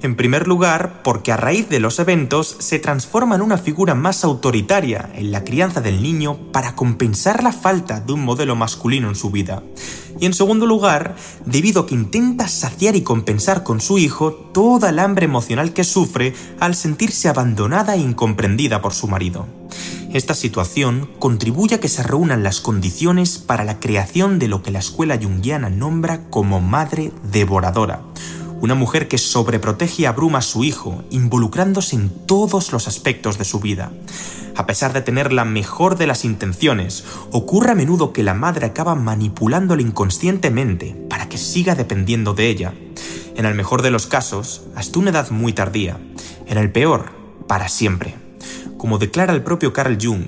En 0.00 0.14
primer 0.14 0.46
lugar, 0.46 1.02
porque 1.02 1.32
a 1.32 1.36
raíz 1.36 1.68
de 1.68 1.80
los 1.80 1.98
eventos 1.98 2.56
se 2.60 2.78
transforma 2.78 3.34
en 3.34 3.42
una 3.42 3.58
figura 3.58 3.96
más 3.96 4.22
autoritaria 4.22 5.10
en 5.14 5.32
la 5.32 5.42
crianza 5.42 5.80
del 5.80 6.02
niño 6.02 6.52
para 6.52 6.76
compensar 6.76 7.42
la 7.42 7.52
falta 7.52 8.00
de 8.00 8.12
un 8.12 8.24
modelo 8.24 8.54
masculino 8.54 9.08
en 9.08 9.16
su 9.16 9.30
vida. 9.30 9.62
Y 10.20 10.26
en 10.26 10.34
segundo 10.34 10.66
lugar, 10.66 11.16
debido 11.46 11.82
a 11.82 11.86
que 11.86 11.94
intenta 11.94 12.48
saciar 12.48 12.96
y 12.96 13.02
compensar 13.02 13.62
con 13.62 13.80
su 13.80 13.98
hijo 13.98 14.32
toda 14.32 14.90
el 14.90 14.98
hambre 14.98 15.26
emocional 15.26 15.72
que 15.72 15.84
sufre 15.84 16.34
al 16.58 16.74
sentirse 16.74 17.28
abandonada 17.28 17.94
e 17.94 18.00
incomprendida 18.00 18.82
por 18.82 18.94
su 18.94 19.06
marido. 19.06 19.46
Esta 20.12 20.34
situación 20.34 21.10
contribuye 21.18 21.76
a 21.76 21.80
que 21.80 21.88
se 21.88 22.02
reúnan 22.02 22.42
las 22.42 22.60
condiciones 22.60 23.38
para 23.38 23.64
la 23.64 23.78
creación 23.78 24.38
de 24.38 24.48
lo 24.48 24.62
que 24.62 24.70
la 24.70 24.78
escuela 24.78 25.18
junguiana 25.20 25.68
nombra 25.68 26.30
como 26.30 26.60
madre 26.60 27.12
devoradora, 27.30 28.00
una 28.60 28.74
mujer 28.74 29.06
que 29.06 29.18
sobreprotege 29.18 30.02
y 30.02 30.04
abruma 30.06 30.38
a 30.38 30.42
su 30.42 30.64
hijo, 30.64 31.04
involucrándose 31.10 31.96
en 31.96 32.10
todos 32.26 32.72
los 32.72 32.88
aspectos 32.88 33.38
de 33.38 33.44
su 33.44 33.60
vida. 33.60 33.92
A 34.58 34.66
pesar 34.66 34.92
de 34.92 35.02
tener 35.02 35.32
la 35.32 35.44
mejor 35.44 35.96
de 35.96 36.08
las 36.08 36.24
intenciones, 36.24 37.04
ocurre 37.30 37.70
a 37.70 37.74
menudo 37.76 38.12
que 38.12 38.24
la 38.24 38.34
madre 38.34 38.66
acaba 38.66 38.96
manipulándole 38.96 39.84
inconscientemente 39.84 40.96
para 41.08 41.28
que 41.28 41.38
siga 41.38 41.76
dependiendo 41.76 42.34
de 42.34 42.48
ella. 42.48 42.74
En 43.36 43.46
el 43.46 43.54
mejor 43.54 43.82
de 43.82 43.92
los 43.92 44.08
casos, 44.08 44.62
hasta 44.74 44.98
una 44.98 45.10
edad 45.10 45.30
muy 45.30 45.52
tardía. 45.52 46.00
En 46.48 46.58
el 46.58 46.72
peor, 46.72 47.12
para 47.46 47.68
siempre. 47.68 48.16
Como 48.76 48.98
declara 48.98 49.32
el 49.32 49.44
propio 49.44 49.72
Carl 49.72 49.96
Jung, 50.02 50.24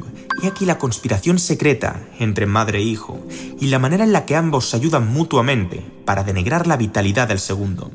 Aquí 0.47 0.65
la 0.67 0.79
conspiración 0.79 1.39
secreta 1.39 2.01
entre 2.19 2.45
madre 2.45 2.79
e 2.79 2.83
hijo 2.83 3.19
y 3.61 3.69
la 3.69 3.79
manera 3.79 4.05
en 4.05 4.13
la 4.13 4.27
que 4.27 4.37
ambos 4.37 4.69
se 4.69 4.77
ayudan 4.77 5.13
mutuamente 5.13 5.87
para 6.05 6.25
denegrar 6.25 6.67
la 6.67 6.77
vitalidad 6.77 7.29
del 7.29 7.39
segundo. 7.39 7.91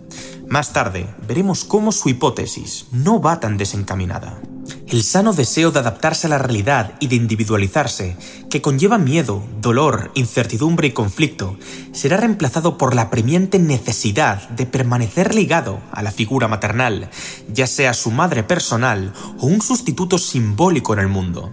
Más 0.47 0.73
tarde 0.73 1.07
veremos 1.27 1.63
cómo 1.63 1.91
su 1.91 2.09
hipótesis 2.09 2.87
no 2.91 3.21
va 3.21 3.39
tan 3.39 3.57
desencaminada. 3.57 4.39
El 4.87 5.03
sano 5.03 5.33
deseo 5.33 5.71
de 5.71 5.79
adaptarse 5.79 6.27
a 6.27 6.29
la 6.29 6.37
realidad 6.37 6.93
y 6.99 7.07
de 7.07 7.15
individualizarse, 7.15 8.15
que 8.49 8.61
conlleva 8.61 8.97
miedo, 8.97 9.43
dolor, 9.59 10.11
incertidumbre 10.13 10.87
y 10.87 10.91
conflicto, 10.91 11.57
será 11.91 12.17
reemplazado 12.17 12.77
por 12.77 12.95
la 12.95 13.03
apremiante 13.03 13.59
necesidad 13.59 14.47
de 14.49 14.65
permanecer 14.65 15.35
ligado 15.35 15.81
a 15.91 16.03
la 16.03 16.11
figura 16.11 16.47
maternal, 16.47 17.09
ya 17.51 17.67
sea 17.67 17.93
su 17.93 18.11
madre 18.11 18.43
personal 18.43 19.13
o 19.39 19.47
un 19.47 19.61
sustituto 19.61 20.17
simbólico 20.17 20.93
en 20.93 20.99
el 20.99 21.07
mundo. 21.07 21.51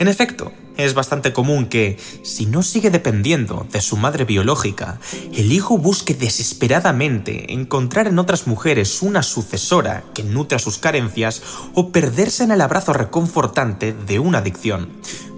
En 0.00 0.08
efecto, 0.08 0.50
es 0.78 0.94
bastante 0.94 1.34
común 1.34 1.66
que, 1.66 1.98
si 2.22 2.46
no 2.46 2.62
sigue 2.62 2.88
dependiendo 2.88 3.66
de 3.70 3.82
su 3.82 3.98
madre 3.98 4.24
biológica, 4.24 4.98
el 5.34 5.52
hijo 5.52 5.76
busque 5.76 6.14
desesperadamente 6.14 7.52
encontrar 7.52 8.06
en 8.06 8.18
otras 8.18 8.46
mujeres 8.46 9.02
una 9.02 9.22
sucesora 9.22 10.04
que 10.14 10.22
nutra 10.22 10.58
sus 10.58 10.78
carencias 10.78 11.42
o 11.74 11.90
perderse 11.90 12.44
en 12.44 12.52
el 12.52 12.62
abrazo 12.62 12.94
reconfortante 12.94 13.92
de 13.92 14.18
una 14.18 14.38
adicción. 14.38 14.88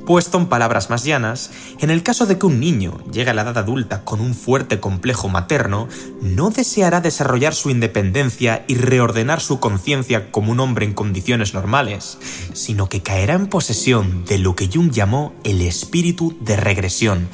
Puesto 0.06 0.37
en 0.37 0.47
palabras 0.47 0.90
más 0.90 1.04
llanas, 1.04 1.50
en 1.78 1.90
el 1.90 2.02
caso 2.02 2.26
de 2.26 2.37
que 2.37 2.47
un 2.47 2.59
niño 2.59 2.99
llegue 3.12 3.30
a 3.30 3.35
la 3.35 3.42
edad 3.42 3.59
adulta 3.59 4.04
con 4.04 4.21
un 4.21 4.35
fuerte 4.35 4.80
complejo 4.80 5.28
materno, 5.28 5.88
no 6.21 6.50
deseará 6.50 7.00
desarrollar 7.00 7.54
su 7.54 7.71
independencia 7.71 8.64
y 8.66 8.75
reordenar 8.75 9.40
su 9.40 9.61
conciencia 9.61 10.32
como 10.32 10.50
un 10.50 10.59
hombre 10.59 10.87
en 10.87 10.94
condiciones 10.94 11.54
normales, 11.54 12.18
sino 12.52 12.88
que 12.88 13.02
caerá 13.02 13.35
en 13.35 13.47
posesión 13.47 14.25
de 14.25 14.38
lo 14.38 14.56
que 14.56 14.68
Jung 14.73 14.90
llamó 14.90 15.35
el 15.44 15.61
espíritu 15.62 16.37
de 16.40 16.56
regresión, 16.56 17.28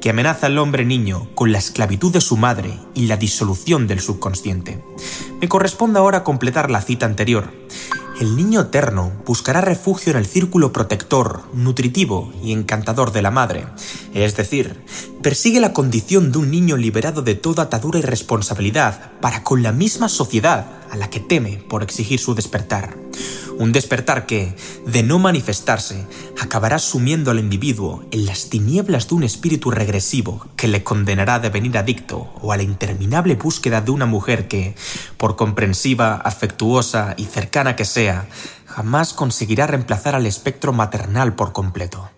que 0.00 0.10
amenaza 0.10 0.46
al 0.46 0.58
hombre 0.58 0.84
niño 0.84 1.28
con 1.34 1.50
la 1.50 1.58
esclavitud 1.58 2.12
de 2.12 2.20
su 2.20 2.36
madre 2.36 2.78
y 2.94 3.06
la 3.06 3.16
disolución 3.16 3.88
del 3.88 4.00
subconsciente. 4.00 4.84
Me 5.40 5.48
corresponde 5.48 5.98
ahora 5.98 6.22
completar 6.22 6.70
la 6.70 6.82
cita 6.82 7.06
anterior 7.06 7.52
el 8.22 8.36
niño 8.36 8.60
eterno 8.60 9.10
buscará 9.26 9.60
refugio 9.60 10.12
en 10.12 10.18
el 10.18 10.26
círculo 10.26 10.72
protector, 10.72 11.42
nutritivo 11.54 12.32
y 12.40 12.52
encantador 12.52 13.10
de 13.10 13.20
la 13.20 13.32
madre, 13.32 13.66
es 14.14 14.36
decir, 14.36 14.80
persigue 15.22 15.58
la 15.58 15.72
condición 15.72 16.30
de 16.30 16.38
un 16.38 16.48
niño 16.48 16.76
liberado 16.76 17.22
de 17.22 17.34
toda 17.34 17.64
atadura 17.64 17.98
y 17.98 18.02
responsabilidad 18.02 19.10
para 19.20 19.42
con 19.42 19.64
la 19.64 19.72
misma 19.72 20.08
sociedad 20.08 20.66
a 20.88 20.96
la 20.96 21.10
que 21.10 21.18
teme 21.18 21.64
por 21.68 21.82
exigir 21.82 22.20
su 22.20 22.36
despertar. 22.36 22.96
Un 23.62 23.70
despertar 23.70 24.26
que, 24.26 24.56
de 24.88 25.04
no 25.04 25.20
manifestarse, 25.20 26.04
acabará 26.40 26.80
sumiendo 26.80 27.30
al 27.30 27.38
individuo 27.38 28.02
en 28.10 28.26
las 28.26 28.48
tinieblas 28.48 29.08
de 29.08 29.14
un 29.14 29.22
espíritu 29.22 29.70
regresivo 29.70 30.48
que 30.56 30.66
le 30.66 30.82
condenará 30.82 31.36
a 31.36 31.38
devenir 31.38 31.78
adicto 31.78 32.32
o 32.40 32.52
a 32.52 32.56
la 32.56 32.64
interminable 32.64 33.36
búsqueda 33.36 33.80
de 33.80 33.92
una 33.92 34.04
mujer 34.04 34.48
que, 34.48 34.74
por 35.16 35.36
comprensiva, 35.36 36.16
afectuosa 36.16 37.14
y 37.16 37.26
cercana 37.26 37.76
que 37.76 37.84
sea, 37.84 38.26
jamás 38.66 39.12
conseguirá 39.12 39.68
reemplazar 39.68 40.16
al 40.16 40.26
espectro 40.26 40.72
maternal 40.72 41.36
por 41.36 41.52
completo. 41.52 42.10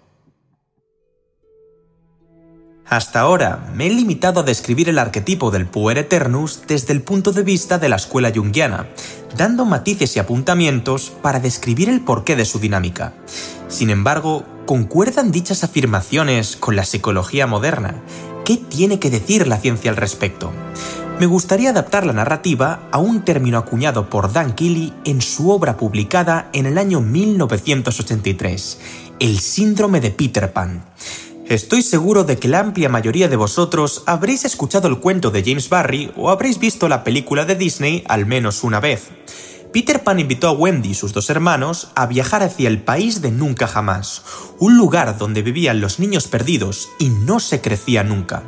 Hasta 2.86 3.20
ahora 3.20 3.70
me 3.74 3.86
he 3.86 3.90
limitado 3.90 4.40
a 4.40 4.42
describir 4.42 4.88
el 4.88 4.98
arquetipo 4.98 5.50
del 5.50 5.66
puer 5.66 5.98
eternus 5.98 6.62
desde 6.66 6.92
el 6.92 7.02
punto 7.02 7.32
de 7.32 7.42
vista 7.42 7.78
de 7.78 7.88
la 7.88 7.96
escuela 7.96 8.30
junguiana, 8.34 8.86
dando 9.36 9.64
matices 9.64 10.14
y 10.16 10.18
apuntamientos 10.18 11.10
para 11.22 11.40
describir 11.40 11.88
el 11.88 12.02
porqué 12.02 12.36
de 12.36 12.44
su 12.44 12.58
dinámica. 12.58 13.14
Sin 13.68 13.88
embargo, 13.88 14.44
¿concuerdan 14.66 15.32
dichas 15.32 15.64
afirmaciones 15.64 16.56
con 16.56 16.76
la 16.76 16.84
psicología 16.84 17.46
moderna? 17.46 17.94
¿Qué 18.44 18.58
tiene 18.58 18.98
que 18.98 19.10
decir 19.10 19.48
la 19.48 19.56
ciencia 19.56 19.90
al 19.90 19.96
respecto? 19.96 20.52
Me 21.18 21.26
gustaría 21.26 21.70
adaptar 21.70 22.04
la 22.04 22.12
narrativa 22.12 22.88
a 22.90 22.98
un 22.98 23.22
término 23.22 23.56
acuñado 23.56 24.10
por 24.10 24.32
Dan 24.32 24.54
Keely 24.54 24.92
en 25.04 25.22
su 25.22 25.50
obra 25.50 25.76
publicada 25.76 26.50
en 26.52 26.66
el 26.66 26.76
año 26.76 27.00
1983, 27.00 28.78
el 29.20 29.38
síndrome 29.38 30.00
de 30.00 30.10
Peter 30.10 30.52
Pan. 30.52 30.84
Estoy 31.48 31.82
seguro 31.82 32.24
de 32.24 32.38
que 32.38 32.48
la 32.48 32.60
amplia 32.60 32.88
mayoría 32.88 33.28
de 33.28 33.36
vosotros 33.36 34.02
habréis 34.06 34.46
escuchado 34.46 34.88
el 34.88 34.98
cuento 34.98 35.30
de 35.30 35.44
James 35.44 35.68
Barry 35.68 36.10
o 36.16 36.30
habréis 36.30 36.58
visto 36.58 36.88
la 36.88 37.04
película 37.04 37.44
de 37.44 37.54
Disney 37.54 38.02
al 38.08 38.24
menos 38.24 38.64
una 38.64 38.80
vez. 38.80 39.10
Peter 39.70 40.02
Pan 40.02 40.20
invitó 40.20 40.48
a 40.48 40.52
Wendy 40.52 40.90
y 40.90 40.94
sus 40.94 41.12
dos 41.12 41.28
hermanos 41.28 41.90
a 41.96 42.06
viajar 42.06 42.42
hacia 42.42 42.66
el 42.66 42.80
país 42.80 43.20
de 43.20 43.30
nunca 43.30 43.66
jamás, 43.66 44.22
un 44.58 44.78
lugar 44.78 45.18
donde 45.18 45.42
vivían 45.42 45.82
los 45.82 45.98
niños 45.98 46.28
perdidos 46.28 46.88
y 46.98 47.10
no 47.10 47.40
se 47.40 47.60
crecía 47.60 48.04
nunca. 48.04 48.42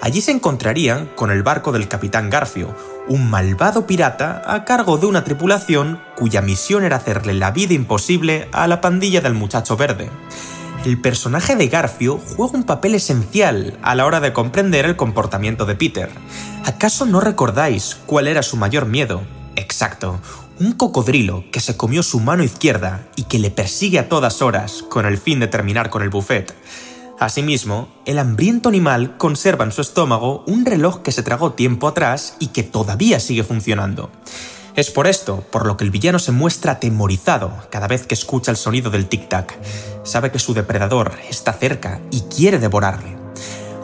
Allí 0.00 0.22
se 0.22 0.32
encontrarían 0.32 1.10
con 1.14 1.30
el 1.30 1.42
barco 1.42 1.70
del 1.70 1.86
capitán 1.86 2.30
Garfio, 2.30 2.74
un 3.08 3.28
malvado 3.28 3.86
pirata 3.86 4.42
a 4.46 4.64
cargo 4.64 4.96
de 4.96 5.04
una 5.04 5.22
tripulación 5.22 6.00
cuya 6.16 6.40
misión 6.40 6.82
era 6.82 6.96
hacerle 6.96 7.34
la 7.34 7.50
vida 7.50 7.74
imposible 7.74 8.48
a 8.52 8.66
la 8.68 8.80
pandilla 8.80 9.20
del 9.20 9.34
muchacho 9.34 9.76
verde 9.76 10.08
el 10.84 11.00
personaje 11.00 11.54
de 11.54 11.68
Garfio 11.68 12.18
juega 12.36 12.58
un 12.58 12.64
papel 12.64 12.96
esencial 12.96 13.78
a 13.82 13.94
la 13.94 14.04
hora 14.04 14.20
de 14.20 14.32
comprender 14.32 14.84
el 14.84 14.96
comportamiento 14.96 15.64
de 15.64 15.76
Peter. 15.76 16.10
¿Acaso 16.64 17.06
no 17.06 17.20
recordáis 17.20 17.96
cuál 18.06 18.26
era 18.26 18.42
su 18.42 18.56
mayor 18.56 18.86
miedo? 18.86 19.22
Exacto, 19.54 20.20
un 20.58 20.72
cocodrilo 20.72 21.44
que 21.52 21.60
se 21.60 21.76
comió 21.76 22.02
su 22.02 22.18
mano 22.18 22.42
izquierda 22.42 23.06
y 23.14 23.24
que 23.24 23.38
le 23.38 23.50
persigue 23.50 24.00
a 24.00 24.08
todas 24.08 24.42
horas 24.42 24.82
con 24.88 25.06
el 25.06 25.18
fin 25.18 25.38
de 25.38 25.46
terminar 25.46 25.88
con 25.88 26.02
el 26.02 26.10
buffet. 26.10 26.52
Asimismo, 27.20 27.88
el 28.04 28.18
hambriento 28.18 28.68
animal 28.68 29.16
conserva 29.16 29.64
en 29.64 29.72
su 29.72 29.82
estómago 29.82 30.42
un 30.48 30.66
reloj 30.66 31.02
que 31.02 31.12
se 31.12 31.22
tragó 31.22 31.52
tiempo 31.52 31.86
atrás 31.86 32.36
y 32.40 32.48
que 32.48 32.64
todavía 32.64 33.20
sigue 33.20 33.44
funcionando. 33.44 34.10
Es 34.74 34.90
por 34.90 35.06
esto 35.06 35.44
por 35.50 35.66
lo 35.66 35.76
que 35.76 35.84
el 35.84 35.90
villano 35.90 36.18
se 36.18 36.32
muestra 36.32 36.72
atemorizado 36.72 37.52
cada 37.70 37.88
vez 37.88 38.06
que 38.06 38.14
escucha 38.14 38.50
el 38.50 38.56
sonido 38.56 38.90
del 38.90 39.06
tic-tac. 39.06 39.52
Sabe 40.02 40.32
que 40.32 40.38
su 40.38 40.54
depredador 40.54 41.12
está 41.28 41.52
cerca 41.52 42.00
y 42.10 42.22
quiere 42.22 42.58
devorarle. 42.58 43.14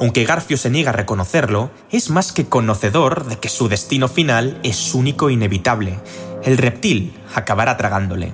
Aunque 0.01 0.25
Garfio 0.25 0.57
se 0.57 0.71
niega 0.71 0.91
a 0.91 0.95
reconocerlo, 0.95 1.71
es 1.91 2.09
más 2.09 2.33
que 2.33 2.47
conocedor 2.47 3.27
de 3.27 3.37
que 3.37 3.51
su 3.51 3.69
destino 3.69 4.09
final 4.09 4.59
es 4.63 4.95
único 4.95 5.29
e 5.29 5.35
inevitable. 5.35 5.99
El 6.43 6.57
reptil 6.57 7.13
acabará 7.35 7.77
tragándole. 7.77 8.33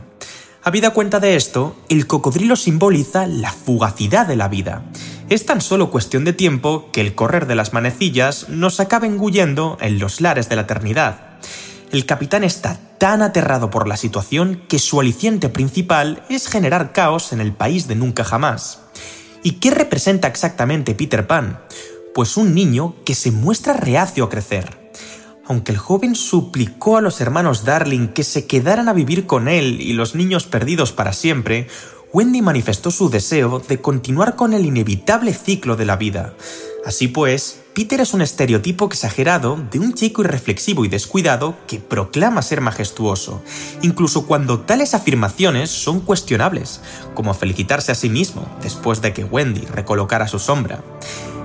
Habida 0.62 0.90
cuenta 0.90 1.18
de 1.18 1.34
esto, 1.34 1.74
el 1.88 2.06
cocodrilo 2.06 2.54
simboliza 2.54 3.26
la 3.26 3.50
fugacidad 3.50 4.28
de 4.28 4.36
la 4.36 4.46
vida. 4.46 4.84
Es 5.28 5.44
tan 5.44 5.60
solo 5.60 5.90
cuestión 5.90 6.24
de 6.24 6.32
tiempo 6.32 6.88
que 6.92 7.00
el 7.00 7.16
correr 7.16 7.46
de 7.46 7.56
las 7.56 7.72
manecillas 7.72 8.48
nos 8.48 8.78
acabe 8.78 9.08
engullendo 9.08 9.76
en 9.80 9.98
los 9.98 10.20
lares 10.20 10.48
de 10.48 10.56
la 10.56 10.62
eternidad 10.62 11.23
el 11.94 12.06
capitán 12.06 12.42
está 12.42 12.76
tan 12.98 13.22
aterrado 13.22 13.70
por 13.70 13.86
la 13.86 13.96
situación 13.96 14.62
que 14.68 14.80
su 14.80 15.00
aliciente 15.00 15.48
principal 15.48 16.24
es 16.28 16.48
generar 16.48 16.92
caos 16.92 17.32
en 17.32 17.40
el 17.40 17.52
país 17.52 17.86
de 17.86 17.94
nunca 17.94 18.24
jamás. 18.24 18.80
¿Y 19.44 19.52
qué 19.52 19.70
representa 19.70 20.26
exactamente 20.26 20.96
Peter 20.96 21.28
Pan? 21.28 21.60
Pues 22.12 22.36
un 22.36 22.52
niño 22.52 22.96
que 23.04 23.14
se 23.14 23.30
muestra 23.30 23.74
reacio 23.74 24.24
a 24.24 24.28
crecer. 24.28 24.90
Aunque 25.46 25.70
el 25.70 25.78
joven 25.78 26.16
suplicó 26.16 26.96
a 26.96 27.00
los 27.00 27.20
hermanos 27.20 27.64
Darling 27.64 28.08
que 28.08 28.24
se 28.24 28.46
quedaran 28.46 28.88
a 28.88 28.92
vivir 28.92 29.26
con 29.26 29.46
él 29.46 29.80
y 29.80 29.92
los 29.92 30.16
niños 30.16 30.46
perdidos 30.46 30.90
para 30.90 31.12
siempre, 31.12 31.68
Wendy 32.12 32.42
manifestó 32.42 32.90
su 32.90 33.08
deseo 33.08 33.60
de 33.60 33.80
continuar 33.80 34.34
con 34.34 34.52
el 34.52 34.66
inevitable 34.66 35.32
ciclo 35.32 35.76
de 35.76 35.84
la 35.84 35.96
vida. 35.96 36.34
Así 36.84 37.06
pues, 37.06 37.63
Peter 37.74 38.00
es 38.00 38.14
un 38.14 38.22
estereotipo 38.22 38.86
exagerado 38.86 39.58
de 39.72 39.80
un 39.80 39.94
chico 39.94 40.22
irreflexivo 40.22 40.84
y 40.84 40.88
descuidado 40.88 41.56
que 41.66 41.80
proclama 41.80 42.40
ser 42.40 42.60
majestuoso, 42.60 43.42
incluso 43.82 44.26
cuando 44.26 44.60
tales 44.60 44.94
afirmaciones 44.94 45.70
son 45.70 45.98
cuestionables, 45.98 46.80
como 47.14 47.34
felicitarse 47.34 47.90
a 47.90 47.96
sí 47.96 48.08
mismo 48.08 48.46
después 48.62 49.02
de 49.02 49.12
que 49.12 49.24
Wendy 49.24 49.62
recolocara 49.62 50.28
su 50.28 50.38
sombra. 50.38 50.84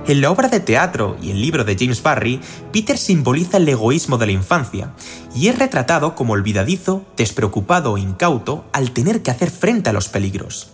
En 0.06 0.20
la 0.20 0.30
obra 0.30 0.48
de 0.48 0.60
teatro 0.60 1.16
y 1.20 1.32
el 1.32 1.40
libro 1.40 1.64
de 1.64 1.76
James 1.76 2.02
Barry, 2.02 2.40
Peter 2.72 2.96
simboliza 2.96 3.56
el 3.56 3.68
egoísmo 3.68 4.16
de 4.16 4.26
la 4.26 4.32
infancia 4.32 4.92
y 5.34 5.48
es 5.48 5.58
retratado 5.58 6.14
como 6.14 6.34
olvidadizo, 6.34 7.04
despreocupado 7.16 7.92
o 7.92 7.98
incauto 7.98 8.64
al 8.72 8.92
tener 8.92 9.22
que 9.22 9.32
hacer 9.32 9.50
frente 9.50 9.90
a 9.90 9.92
los 9.92 10.08
peligros. 10.08 10.70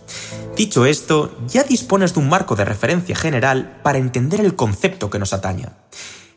Dicho 0.57 0.85
esto, 0.85 1.37
ya 1.47 1.63
dispones 1.63 2.13
de 2.13 2.19
un 2.19 2.29
marco 2.29 2.55
de 2.55 2.65
referencia 2.65 3.15
general 3.15 3.79
para 3.83 3.99
entender 3.99 4.41
el 4.41 4.55
concepto 4.55 5.09
que 5.09 5.19
nos 5.19 5.31
ataña. 5.31 5.73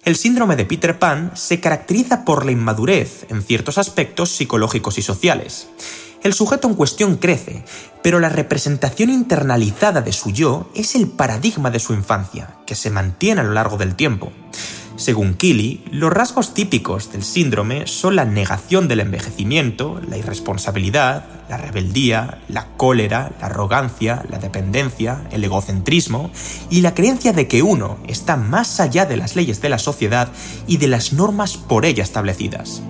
El 0.05 0.15
síndrome 0.17 0.57
de 0.57 0.67
Peter 0.67 0.99
Pan 0.99 1.33
se 1.35 1.61
caracteriza 1.61 2.25
por 2.25 2.45
la 2.45 2.53
inmadurez 2.53 3.27
en 3.31 3.43
ciertos 3.43 3.79
aspectos 3.79 4.31
psicológicos 4.31 4.99
y 4.99 5.03
sociales 5.03 5.69
el 6.23 6.35
sujeto 6.35 6.69
en 6.69 6.75
cuestión 6.75 7.17
crece, 7.17 7.65
pero 8.03 8.21
la 8.21 8.29
representación 8.29 9.09
internalizada 9.09 10.03
de 10.03 10.13
su 10.13 10.31
yo 10.31 10.71
es 10.75 10.95
el 10.95 11.09
paradigma 11.09 11.71
de 11.71 11.79
su 11.79 11.95
infancia, 11.95 12.57
que 12.67 12.75
se 12.75 12.91
mantiene 12.91 13.41
a 13.41 13.45
lo 13.45 13.53
largo 13.53 13.79
del 13.79 13.95
tiempo. 13.95 14.31
Según 14.97 15.33
Killy, 15.33 15.83
los 15.91 16.13
rasgos 16.13 16.53
típicos 16.53 17.11
del 17.11 17.23
síndrome 17.23 17.87
son 17.87 18.17
la 18.17 18.27
negación 18.27 18.87
del 18.87 19.01
envejecimiento, 19.01 19.99
la 20.07 20.19
irresponsabilidad, 20.19 21.25
la 21.51 21.57
rebeldía, 21.57 22.39
la 22.49 22.69
cólera, 22.77 23.33
la 23.41 23.47
arrogancia, 23.47 24.25
la 24.31 24.39
dependencia, 24.39 25.23
el 25.33 25.43
egocentrismo 25.43 26.31
y 26.71 26.81
la 26.81 26.95
creencia 26.95 27.33
de 27.33 27.49
que 27.49 27.65
uno 27.65 27.99
está 28.07 28.37
más 28.37 28.79
allá 28.79 29.05
de 29.05 29.17
las 29.17 29.35
leyes 29.35 29.61
de 29.61 29.69
la 29.69 29.81
sociedad 29.81 30.29
y 30.69 30.77
de 30.77 30.87
las 30.87 31.13
normas 31.13 31.57
por 31.57 31.87
ella 31.87 32.05
establecidas. 32.05 32.83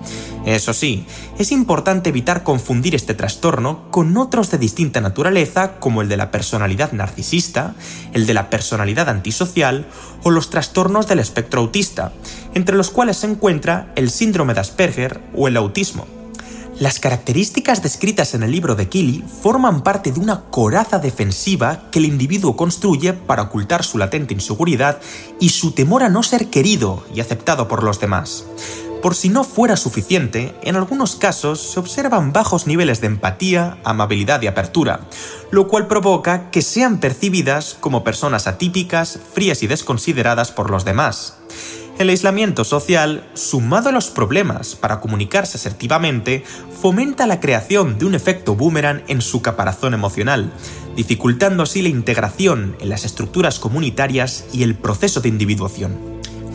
Eso 0.45 0.73
sí, 0.73 1.07
es 1.39 1.51
importante 1.51 2.09
evitar 2.09 2.43
confundir 2.43 2.93
este 2.93 3.15
trastorno 3.15 3.89
con 3.89 4.15
otros 4.15 4.51
de 4.51 4.59
distinta 4.59 5.01
naturaleza 5.01 5.79
como 5.79 6.03
el 6.03 6.09
de 6.09 6.17
la 6.17 6.29
personalidad 6.29 6.91
narcisista, 6.91 7.73
el 8.13 8.27
de 8.27 8.35
la 8.35 8.51
personalidad 8.51 9.09
antisocial 9.09 9.87
o 10.21 10.29
los 10.29 10.51
trastornos 10.51 11.07
del 11.07 11.17
espectro 11.17 11.61
autista, 11.61 12.13
entre 12.53 12.75
los 12.75 12.91
cuales 12.91 13.17
se 13.17 13.27
encuentra 13.27 13.91
el 13.95 14.11
síndrome 14.11 14.53
de 14.53 14.59
Asperger 14.59 15.19
o 15.35 15.47
el 15.47 15.57
autismo. 15.57 16.20
Las 16.81 16.99
características 16.99 17.83
descritas 17.83 18.33
en 18.33 18.41
el 18.41 18.49
libro 18.49 18.73
de 18.73 18.89
Killy 18.89 19.23
forman 19.43 19.83
parte 19.83 20.11
de 20.11 20.19
una 20.19 20.45
coraza 20.45 20.97
defensiva 20.97 21.91
que 21.91 21.99
el 21.99 22.05
individuo 22.05 22.55
construye 22.55 23.13
para 23.13 23.43
ocultar 23.43 23.83
su 23.83 23.99
latente 23.99 24.33
inseguridad 24.33 24.99
y 25.39 25.49
su 25.49 25.73
temor 25.73 26.01
a 26.01 26.09
no 26.09 26.23
ser 26.23 26.47
querido 26.47 27.05
y 27.13 27.19
aceptado 27.19 27.67
por 27.67 27.83
los 27.83 27.99
demás. 27.99 28.45
Por 29.03 29.13
si 29.13 29.29
no 29.29 29.43
fuera 29.43 29.77
suficiente, 29.77 30.55
en 30.63 30.75
algunos 30.75 31.15
casos 31.15 31.61
se 31.61 31.79
observan 31.79 32.33
bajos 32.33 32.65
niveles 32.65 32.99
de 32.99 33.07
empatía, 33.07 33.77
amabilidad 33.83 34.41
y 34.41 34.47
apertura, 34.47 35.01
lo 35.51 35.67
cual 35.67 35.85
provoca 35.85 36.49
que 36.49 36.63
sean 36.63 36.99
percibidas 36.99 37.77
como 37.79 38.03
personas 38.03 38.47
atípicas, 38.47 39.19
frías 39.35 39.61
y 39.61 39.67
desconsideradas 39.67 40.51
por 40.51 40.71
los 40.71 40.83
demás. 40.83 41.40
El 41.99 42.09
aislamiento 42.09 42.63
social, 42.63 43.23
sumado 43.33 43.89
a 43.89 43.91
los 43.91 44.09
problemas 44.09 44.75
para 44.75 44.99
comunicarse 44.99 45.57
asertivamente, 45.57 46.43
fomenta 46.81 47.27
la 47.27 47.39
creación 47.39 47.99
de 47.99 48.05
un 48.05 48.15
efecto 48.15 48.55
boomerang 48.55 49.03
en 49.07 49.21
su 49.21 49.41
caparazón 49.41 49.93
emocional, 49.93 50.51
dificultando 50.95 51.63
así 51.63 51.81
la 51.81 51.89
integración 51.89 52.75
en 52.79 52.89
las 52.89 53.05
estructuras 53.05 53.59
comunitarias 53.59 54.45
y 54.51 54.63
el 54.63 54.75
proceso 54.75 55.21
de 55.21 55.29
individuación. 55.29 56.10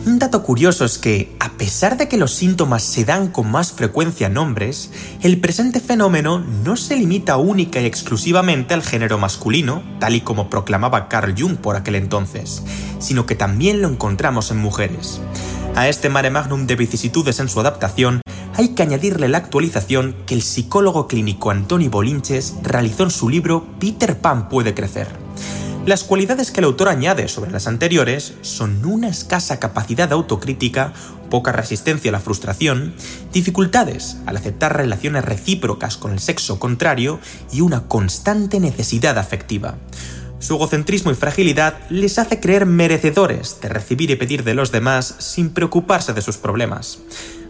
Un 0.07 0.19
dato 0.19 0.41
curioso 0.41 0.85
es 0.85 0.97
que, 0.97 1.35
a 1.41 1.57
pesar 1.57 1.97
de 1.97 2.07
que 2.07 2.15
los 2.15 2.31
síntomas 2.31 2.81
se 2.81 3.03
dan 3.03 3.27
con 3.27 3.51
más 3.51 3.73
frecuencia 3.73 4.27
en 4.27 4.37
hombres, 4.37 4.89
el 5.21 5.41
presente 5.41 5.81
fenómeno 5.81 6.39
no 6.39 6.77
se 6.77 6.95
limita 6.95 7.35
única 7.35 7.81
y 7.81 7.85
exclusivamente 7.85 8.73
al 8.73 8.83
género 8.83 9.17
masculino, 9.17 9.83
tal 9.99 10.15
y 10.15 10.21
como 10.21 10.49
proclamaba 10.49 11.09
Carl 11.09 11.35
Jung 11.37 11.57
por 11.57 11.75
aquel 11.75 11.95
entonces, 11.95 12.63
sino 12.99 13.25
que 13.25 13.35
también 13.35 13.81
lo 13.81 13.89
encontramos 13.89 14.49
en 14.49 14.59
mujeres. 14.59 15.19
A 15.75 15.89
este 15.89 16.07
mare 16.07 16.29
magnum 16.29 16.67
de 16.67 16.77
vicisitudes 16.77 17.41
en 17.41 17.49
su 17.49 17.59
adaptación, 17.59 18.21
hay 18.55 18.69
que 18.69 18.83
añadirle 18.83 19.27
la 19.27 19.39
actualización 19.39 20.15
que 20.25 20.35
el 20.35 20.41
psicólogo 20.41 21.09
clínico 21.09 21.51
Antoni 21.51 21.89
Bolinches 21.89 22.55
realizó 22.63 23.03
en 23.03 23.11
su 23.11 23.27
libro 23.27 23.67
Peter 23.77 24.17
Pan 24.17 24.47
puede 24.47 24.73
crecer. 24.73 25.26
Las 25.87 26.03
cualidades 26.03 26.51
que 26.51 26.59
el 26.59 26.65
autor 26.65 26.89
añade 26.89 27.29
sobre 27.29 27.49
las 27.49 27.65
anteriores 27.65 28.33
son 28.41 28.83
una 28.83 29.07
escasa 29.07 29.57
capacidad 29.57 30.11
autocrítica, 30.11 30.91
poca 31.29 31.53
resistencia 31.53 32.09
a 32.09 32.11
la 32.11 32.19
frustración, 32.19 32.93
dificultades 33.31 34.17
al 34.25 34.35
aceptar 34.35 34.75
relaciones 34.75 35.23
recíprocas 35.23 35.95
con 35.95 36.11
el 36.11 36.19
sexo 36.19 36.59
contrario 36.59 37.21
y 37.53 37.61
una 37.61 37.87
constante 37.87 38.59
necesidad 38.59 39.17
afectiva. 39.17 39.77
Su 40.39 40.55
egocentrismo 40.55 41.11
y 41.11 41.15
fragilidad 41.15 41.79
les 41.89 42.19
hace 42.19 42.41
creer 42.41 42.65
merecedores 42.65 43.61
de 43.61 43.69
recibir 43.69 44.11
y 44.11 44.17
pedir 44.17 44.43
de 44.43 44.55
los 44.55 44.73
demás 44.73 45.15
sin 45.19 45.51
preocuparse 45.51 46.11
de 46.11 46.21
sus 46.21 46.35
problemas. 46.35 46.99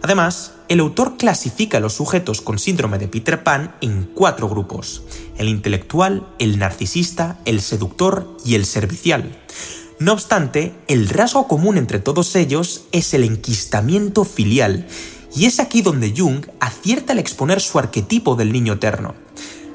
Además, 0.03 0.51
el 0.69 0.79
autor 0.79 1.17
clasifica 1.17 1.77
a 1.77 1.81
los 1.81 1.93
sujetos 1.93 2.41
con 2.41 2.59
síndrome 2.59 2.97
de 2.97 3.07
Peter 3.07 3.43
Pan 3.43 3.75
en 3.81 4.09
cuatro 4.13 4.49
grupos, 4.49 5.03
el 5.37 5.47
intelectual, 5.47 6.27
el 6.39 6.59
narcisista, 6.59 7.39
el 7.45 7.61
seductor 7.61 8.37
y 8.45 8.55
el 8.55 8.65
servicial. 8.65 9.39
No 9.99 10.13
obstante, 10.13 10.73
el 10.87 11.09
rasgo 11.09 11.47
común 11.47 11.77
entre 11.77 11.99
todos 11.99 12.35
ellos 12.35 12.85
es 12.91 13.13
el 13.13 13.23
enquistamiento 13.23 14.25
filial, 14.25 14.87
y 15.35 15.45
es 15.45 15.59
aquí 15.59 15.81
donde 15.81 16.13
Jung 16.15 16.45
acierta 16.59 17.13
al 17.13 17.19
exponer 17.19 17.61
su 17.61 17.79
arquetipo 17.79 18.35
del 18.35 18.51
niño 18.51 18.73
eterno 18.73 19.26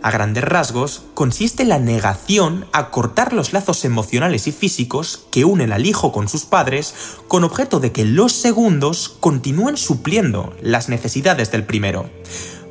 a 0.02 0.10
grandes 0.10 0.44
rasgos, 0.44 1.04
consiste 1.14 1.62
en 1.62 1.68
la 1.68 1.78
negación 1.78 2.66
a 2.72 2.90
cortar 2.90 3.32
los 3.32 3.52
lazos 3.52 3.84
emocionales 3.84 4.46
y 4.46 4.52
físicos 4.52 5.26
que 5.30 5.44
unen 5.44 5.72
al 5.72 5.86
hijo 5.86 6.12
con 6.12 6.28
sus 6.28 6.44
padres 6.44 6.94
con 7.28 7.44
objeto 7.44 7.80
de 7.80 7.92
que 7.92 8.04
los 8.04 8.32
segundos 8.32 9.16
continúen 9.20 9.76
supliendo 9.76 10.54
las 10.60 10.88
necesidades 10.88 11.50
del 11.50 11.64
primero. 11.64 12.10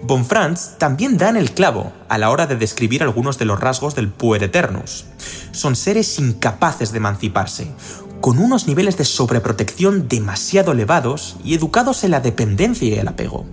Bonfrance 0.04 0.72
también 0.78 1.18
da 1.18 1.30
en 1.30 1.38
el 1.38 1.52
clavo 1.52 1.94
a 2.10 2.18
la 2.18 2.32
hora 2.32 2.48
de 2.48 2.56
describir 2.56 3.04
algunos 3.04 3.38
de 3.38 3.46
los 3.46 3.60
rasgos 3.60 3.96
del 3.96 4.10
Puer 4.10 4.44
Eternus. 4.44 5.06
Son 5.52 5.76
seres 5.76 6.18
incapaces 6.18 6.92
de 6.92 6.98
emanciparse, 6.98 7.72
con 8.20 8.40
unos 8.40 8.68
niveles 8.68 8.98
de 8.98 9.06
sobreprotección 9.06 10.08
demasiado 10.08 10.72
elevados 10.72 11.38
y 11.44 11.54
educados 11.54 12.04
en 12.04 12.12
la 12.12 12.20
dependencia 12.20 12.88
y 12.88 12.94
el 12.94 13.08
apego. 13.08 13.46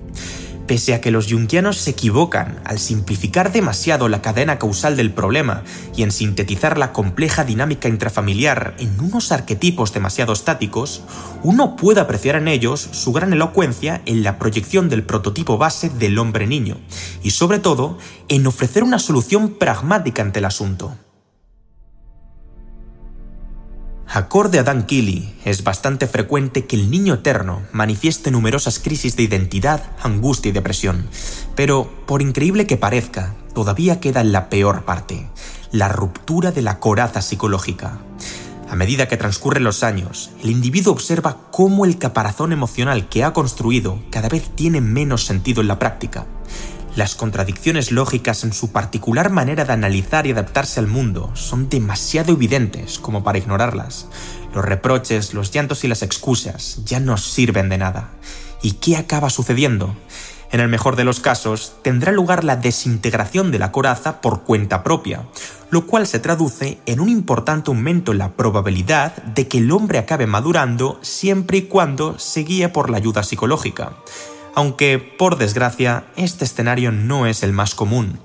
Pese 0.69 0.93
a 0.93 1.01
que 1.01 1.11
los 1.11 1.33
jungianos 1.33 1.79
se 1.79 1.93
equivocan 1.93 2.61
al 2.67 2.79
simplificar 2.79 3.53
demasiado 3.53 4.11
la 4.11 4.21
cadena 4.21 4.59
causal 4.59 4.99
del 4.99 5.11
problema 5.11 5.63
y 5.97 6.03
en 6.03 6.13
sintetizar 6.13 6.77
la 6.77 6.93
compleja 6.93 7.43
dinámica 7.43 7.89
intrafamiliar 7.89 8.75
en 8.79 9.01
unos 9.01 9.33
arquetipos 9.33 9.95
demasiado 9.95 10.35
estáticos, 10.35 11.01
uno 11.43 11.75
puede 11.75 12.01
apreciar 12.01 12.37
en 12.37 12.49
ellos 12.49 12.87
su 12.93 13.15
gran 13.15 13.33
elocuencia 13.33 14.03
en 14.05 14.23
la 14.23 14.39
proyección 14.39 14.91
del 14.91 15.05
prototipo 15.05 15.57
base 15.57 15.89
del 15.89 16.19
hombre 16.19 16.47
niño 16.47 16.77
y 17.23 17.31
sobre 17.31 17.61
todo 17.61 17.97
en 18.29 18.47
ofrecer 18.47 18.85
una 18.85 18.99
solución 18.99 19.55
pragmática 19.55 20.21
ante 20.21 20.41
el 20.41 20.45
asunto. 20.45 20.95
Acorde 24.11 24.59
a 24.59 24.63
Dan 24.63 24.87
Keely, 24.87 25.35
es 25.45 25.65
bastante 25.65 26.07
frecuente 26.07 26.65
que 26.65 26.77
el 26.77 26.91
niño 26.91 27.13
eterno 27.13 27.63
manifieste 27.73 28.31
numerosas 28.31 28.79
crisis 28.79 29.17
de 29.17 29.25
identidad, 29.25 29.83
angustia 30.03 30.49
y 30.49 30.53
depresión, 30.53 31.07
pero, 31.55 31.93
por 32.07 32.23
increíble 32.23 32.67
que 32.67 32.79
parezca, 32.79 33.35
todavía 33.55 34.01
queda 34.01 34.23
en 34.23 34.33
la 34.33 34.49
peor 34.49 34.87
parte, 34.87 35.27
la 35.73 35.91
ruptura 35.91 36.53
de 36.53 36.63
la 36.63 36.81
coraza 36.81 37.21
psicológica. 37.21 37.99
A 38.71 38.77
medida 38.77 39.09
que 39.09 39.19
transcurren 39.19 39.65
los 39.65 39.83
años, 39.83 40.31
el 40.43 40.51
individuo 40.51 40.95
observa 40.95 41.37
cómo 41.51 41.85
el 41.85 41.99
caparazón 41.99 42.53
emocional 42.53 43.11
que 43.11 43.25
ha 43.25 43.35
construido 43.35 43.99
cada 44.11 44.31
vez 44.31 44.49
tiene 44.55 44.81
menos 44.81 45.27
sentido 45.27 45.61
en 45.61 45.69
la 45.69 45.79
práctica. 45.79 46.27
Las 46.99 47.15
contradicciones 47.15 47.93
lógicas 47.93 48.43
en 48.43 48.53
su 48.53 48.73
particular 48.73 49.31
manera 49.31 49.65
de 49.65 49.73
analizar 49.73 50.27
y 50.27 50.33
adaptarse 50.33 50.81
al 50.81 50.89
mundo 50.89 51.31
son 51.35 51.69
demasiado 51.69 52.33
evidentes 52.33 52.99
como 52.99 53.23
para 53.23 53.39
ignorarlas. 53.39 54.09
Los 54.53 54.65
reproches, 54.65 55.33
los 55.33 55.53
llantos 55.53 55.85
y 55.85 55.87
las 55.87 56.03
excusas 56.03 56.81
ya 56.85 56.99
no 56.99 57.17
sirven 57.17 57.69
de 57.69 57.79
nada. 57.79 58.11
¿Y 58.63 58.73
qué 58.73 58.97
acaba 58.97 59.31
sucediendo? 59.31 59.95
En 60.51 60.59
el 60.59 60.67
mejor 60.67 60.97
de 60.97 61.05
los 61.05 61.21
casos, 61.21 61.75
tendrá 61.83 62.11
lugar 62.11 62.43
la 62.43 62.57
desintegración 62.57 63.53
de 63.53 63.61
la 63.61 63.71
coraza 63.71 64.21
por 64.21 64.43
cuenta 64.43 64.83
propia, 64.83 65.23
lo 65.71 65.87
cual 65.87 66.05
se 66.05 66.19
traduce 66.19 66.81
en 66.87 66.99
un 66.99 67.11
importante 67.11 67.71
aumento 67.71 68.11
en 68.11 68.19
la 68.19 68.33
probabilidad 68.33 69.15
de 69.23 69.47
que 69.47 69.59
el 69.59 69.71
hombre 69.71 69.99
acabe 69.99 70.27
madurando 70.27 70.99
siempre 71.03 71.59
y 71.59 71.63
cuando 71.63 72.19
se 72.19 72.41
guíe 72.41 72.71
por 72.71 72.91
la 72.91 72.97
ayuda 72.97 73.23
psicológica. 73.23 73.93
Aunque, 74.59 74.99
por 74.99 75.39
desgracia, 75.39 76.07
este 76.17 76.45
escenario 76.45 76.91
no 76.91 77.29
es 77.29 77.45
el 77.45 77.53
más 77.53 77.77
común. 77.77 78.19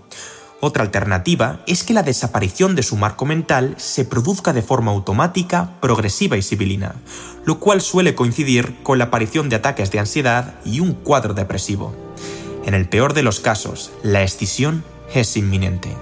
Otra 0.61 0.81
alternativa 0.81 1.59
es 1.67 1.83
que 1.83 1.93
la 1.93 2.01
desaparición 2.01 2.73
de 2.73 2.81
su 2.81 2.97
marco 2.97 3.27
mental 3.27 3.75
se 3.77 4.03
produzca 4.03 4.51
de 4.51 4.63
forma 4.63 4.89
automática, 4.89 5.79
progresiva 5.79 6.35
y 6.35 6.41
sibilina, 6.41 6.95
lo 7.45 7.59
cual 7.59 7.81
suele 7.81 8.15
coincidir 8.15 8.81
con 8.81 8.97
la 8.97 9.03
aparición 9.03 9.47
de 9.47 9.57
ataques 9.57 9.91
de 9.91 9.99
ansiedad 9.99 10.55
y 10.65 10.79
un 10.79 10.93
cuadro 10.93 11.35
depresivo. 11.35 11.93
En 12.65 12.73
el 12.73 12.89
peor 12.89 13.13
de 13.13 13.21
los 13.21 13.39
casos, 13.39 13.91
la 14.01 14.23
escisión 14.23 14.83
es 15.13 15.37
inminente. 15.37 15.95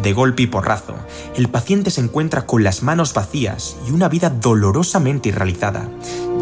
De 0.00 0.12
golpe 0.12 0.42
y 0.42 0.46
porrazo, 0.46 0.96
el 1.36 1.48
paciente 1.48 1.90
se 1.90 2.00
encuentra 2.00 2.46
con 2.46 2.64
las 2.64 2.82
manos 2.82 3.12
vacías 3.14 3.76
y 3.86 3.92
una 3.92 4.08
vida 4.08 4.30
dolorosamente 4.30 5.28
irrealizada, 5.28 5.88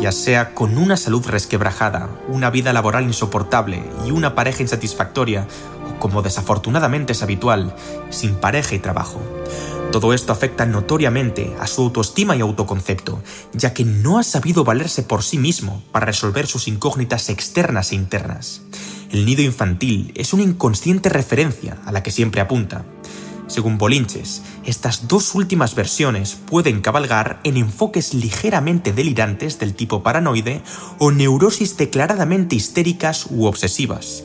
ya 0.01 0.13
sea 0.13 0.55
con 0.55 0.79
una 0.79 0.97
salud 0.97 1.27
resquebrajada, 1.27 2.09
una 2.29 2.51
vida 2.51 2.73
laboral 2.73 3.05
insoportable 3.05 3.83
y 4.07 4.13
una 4.13 4.35
pareja 4.35 4.63
insatisfactoria, 4.63 5.47
o 5.91 5.99
como 5.99 6.23
desafortunadamente 6.23 7.13
es 7.13 7.23
habitual, 7.23 7.75
sin 8.09 8.35
pareja 8.37 8.75
y 8.75 8.79
trabajo. 8.79 9.21
Todo 9.93 10.15
esto 10.15 10.33
afecta 10.33 10.67
notoriamente 10.67 11.57
a 11.59 11.67
su 11.67 11.83
autoestima 11.83 12.37
y 12.37 12.41
autoconcepto, 12.41 13.21
ya 13.53 13.75
que 13.75 13.85
no 13.85 14.19
ha 14.19 14.23
sabido 14.23 14.63
valerse 14.63 15.03
por 15.03 15.25
sí 15.25 15.37
mismo 15.37 15.83
para 15.91 16.07
resolver 16.07 16.47
sus 16.47 16.69
incógnitas 16.69 17.29
externas 17.29 17.91
e 17.91 17.97
internas. 17.97 18.63
El 19.11 19.27
nido 19.27 19.43
infantil 19.43 20.13
es 20.15 20.33
una 20.33 20.45
inconsciente 20.45 21.09
referencia 21.09 21.79
a 21.85 21.91
la 21.91 22.05
que 22.05 22.13
siempre 22.13 22.41
apunta. 22.41 22.85
Según 23.51 23.79
Bolinches, 23.79 24.43
estas 24.65 25.09
dos 25.09 25.35
últimas 25.35 25.75
versiones 25.75 26.37
pueden 26.37 26.81
cabalgar 26.81 27.41
en 27.43 27.57
enfoques 27.57 28.15
ligeramente 28.15 28.93
delirantes 28.93 29.59
del 29.59 29.75
tipo 29.75 30.05
paranoide 30.05 30.63
o 31.01 31.11
neurosis 31.11 31.77
declaradamente 31.77 32.55
histéricas 32.55 33.27
u 33.29 33.47
obsesivas. 33.47 34.23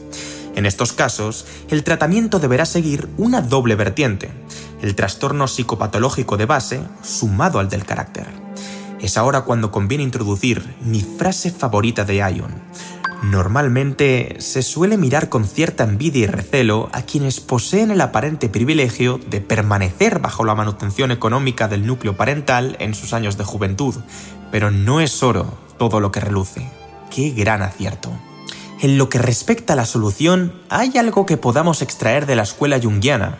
En 0.53 0.67
estos 0.67 0.93
casos, 0.93 1.47
el 1.71 1.83
tratamiento 1.83 2.37
deberá 2.37 2.67
seguir 2.67 3.09
una 3.17 3.41
doble 3.41 3.73
vertiente, 3.73 4.29
el 4.83 4.93
trastorno 4.93 5.47
psicopatológico 5.47 6.37
de 6.37 6.45
base 6.45 6.81
sumado 7.01 7.57
al 7.57 7.67
del 7.67 7.83
carácter. 7.83 8.27
Es 9.01 9.17
ahora 9.17 9.41
cuando 9.41 9.71
conviene 9.71 10.03
introducir 10.03 10.75
mi 10.81 11.01
frase 11.01 11.49
favorita 11.49 12.05
de 12.05 12.17
Ion, 12.17 12.53
Normalmente 13.31 14.35
se 14.37 14.61
suele 14.61 14.97
mirar 14.97 15.29
con 15.29 15.45
cierta 15.45 15.83
envidia 15.83 16.25
y 16.25 16.27
recelo 16.27 16.89
a 16.93 17.01
quienes 17.01 17.39
poseen 17.39 17.89
el 17.89 18.01
aparente 18.01 18.49
privilegio 18.49 19.19
de 19.31 19.41
permanecer 19.41 20.19
bajo 20.19 20.45
la 20.45 20.53
manutención 20.53 21.09
económica 21.09 21.67
del 21.67 21.87
núcleo 21.87 22.15
parental 22.15 22.77
en 22.79 22.93
sus 22.93 23.13
años 23.13 23.35
de 23.35 23.43
juventud, 23.43 23.95
pero 24.51 24.69
no 24.69 25.01
es 25.01 25.23
oro 25.23 25.57
todo 25.79 25.99
lo 25.99 26.11
que 26.11 26.19
reluce. 26.19 26.69
¡Qué 27.09 27.31
gran 27.31 27.63
acierto! 27.63 28.11
En 28.79 28.99
lo 28.99 29.09
que 29.09 29.17
respecta 29.17 29.73
a 29.73 29.75
la 29.75 29.85
solución, 29.85 30.53
hay 30.69 30.95
algo 30.95 31.25
que 31.25 31.37
podamos 31.37 31.81
extraer 31.81 32.27
de 32.27 32.35
la 32.35 32.43
escuela 32.43 32.79
junguiana. 32.79 33.39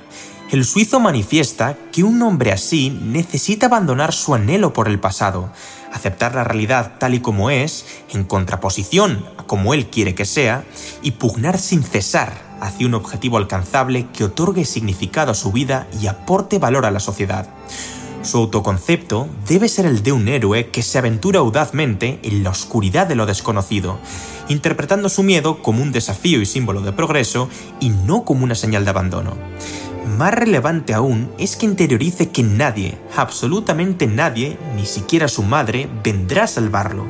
El 0.50 0.66
suizo 0.66 1.00
manifiesta 1.00 1.78
que 1.92 2.04
un 2.04 2.22
hombre 2.24 2.52
así 2.52 2.90
necesita 2.90 3.68
abandonar 3.68 4.14
su 4.14 4.34
anhelo 4.34 4.74
por 4.74 4.88
el 4.88 5.00
pasado, 5.00 5.52
aceptar 5.96 6.36
la 6.36 6.44
realidad 6.44 6.94
tal 7.00 7.14
y 7.14 7.20
como 7.20 7.50
es, 7.50 7.86
en 8.14 8.24
contraposición 8.24 9.26
a 9.38 9.44
como 9.44 9.74
él 9.74 9.88
quiere 9.88 10.14
que 10.14 10.26
sea, 10.26 10.64
y 11.02 11.12
pugnar 11.12 11.58
sin 11.58 11.84
cesar 11.84 12.34
hacia 12.62 12.88
un 12.88 12.94
objetivo 12.94 13.38
alcanzable 13.38 14.08
que 14.14 14.24
otorgue 14.24 14.66
significado 14.66 15.32
a 15.32 15.36
su 15.36 15.52
vida 15.52 15.88
y 16.02 16.08
aporte 16.08 16.60
valor 16.60 16.86
a 16.86 16.92
la 16.92 17.00
sociedad. 17.00 17.48
Su 18.26 18.38
autoconcepto 18.38 19.30
debe 19.48 19.70
ser 19.70 19.86
el 19.86 20.02
de 20.02 20.12
un 20.12 20.28
héroe 20.28 20.70
que 20.72 20.82
se 20.82 20.98
aventura 20.98 21.40
audazmente 21.40 22.20
en 22.24 22.44
la 22.44 22.50
oscuridad 22.50 23.06
de 23.06 23.14
lo 23.14 23.28
desconocido, 23.28 24.00
interpretando 24.50 25.10
su 25.10 25.22
miedo 25.22 25.62
como 25.62 25.84
un 25.84 25.92
desafío 25.92 26.42
y 26.42 26.48
símbolo 26.48 26.82
de 26.82 26.92
progreso 26.92 27.50
y 27.80 27.90
no 27.90 28.26
como 28.26 28.44
una 28.44 28.56
señal 28.56 28.84
de 28.84 28.90
abandono. 28.90 29.38
Más 30.06 30.34
relevante 30.34 30.94
aún 30.94 31.32
es 31.40 31.56
que 31.56 31.66
interiorice 31.66 32.30
que 32.30 32.44
nadie, 32.44 32.98
absolutamente 33.18 34.06
nadie, 34.06 34.58
ni 34.76 34.86
siquiera 34.86 35.28
su 35.28 35.42
madre, 35.42 35.90
vendrá 36.04 36.44
a 36.44 36.48
salvarlo, 36.48 37.06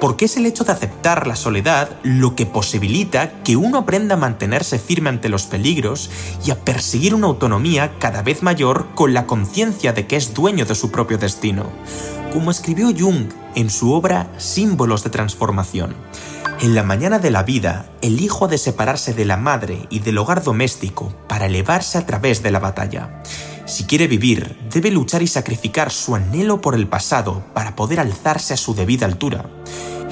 porque 0.00 0.26
es 0.26 0.36
el 0.36 0.46
hecho 0.46 0.62
de 0.62 0.72
aceptar 0.72 1.26
la 1.26 1.34
soledad 1.34 1.90
lo 2.04 2.36
que 2.36 2.46
posibilita 2.46 3.42
que 3.42 3.56
uno 3.56 3.78
aprenda 3.78 4.14
a 4.14 4.18
mantenerse 4.18 4.78
firme 4.78 5.08
ante 5.08 5.28
los 5.28 5.42
peligros 5.42 6.08
y 6.44 6.52
a 6.52 6.64
perseguir 6.64 7.14
una 7.14 7.26
autonomía 7.26 7.94
cada 7.98 8.22
vez 8.22 8.44
mayor 8.44 8.86
con 8.94 9.12
la 9.12 9.26
conciencia 9.26 9.92
de 9.92 10.06
que 10.06 10.16
es 10.16 10.32
dueño 10.32 10.64
de 10.64 10.76
su 10.76 10.92
propio 10.92 11.18
destino, 11.18 11.64
como 12.32 12.52
escribió 12.52 12.92
Jung 12.96 13.26
en 13.56 13.70
su 13.70 13.92
obra 13.92 14.30
Símbolos 14.36 15.02
de 15.02 15.10
Transformación. 15.10 15.96
En 16.60 16.74
la 16.74 16.82
mañana 16.82 17.18
de 17.18 17.30
la 17.30 17.42
vida, 17.42 17.90
el 18.02 18.20
hijo 18.20 18.44
ha 18.44 18.48
de 18.48 18.58
separarse 18.58 19.14
de 19.14 19.24
la 19.24 19.36
madre 19.36 19.86
y 19.90 19.98
del 19.98 20.18
hogar 20.18 20.44
doméstico 20.44 21.12
para 21.26 21.46
elevarse 21.46 21.98
a 21.98 22.06
través 22.06 22.42
de 22.42 22.50
la 22.50 22.60
batalla. 22.60 23.22
Si 23.64 23.84
quiere 23.84 24.06
vivir, 24.06 24.56
debe 24.72 24.90
luchar 24.90 25.22
y 25.22 25.26
sacrificar 25.26 25.90
su 25.90 26.14
anhelo 26.14 26.60
por 26.60 26.74
el 26.74 26.86
pasado 26.86 27.42
para 27.52 27.74
poder 27.74 27.98
alzarse 27.98 28.54
a 28.54 28.58
su 28.58 28.74
debida 28.74 29.06
altura. 29.06 29.46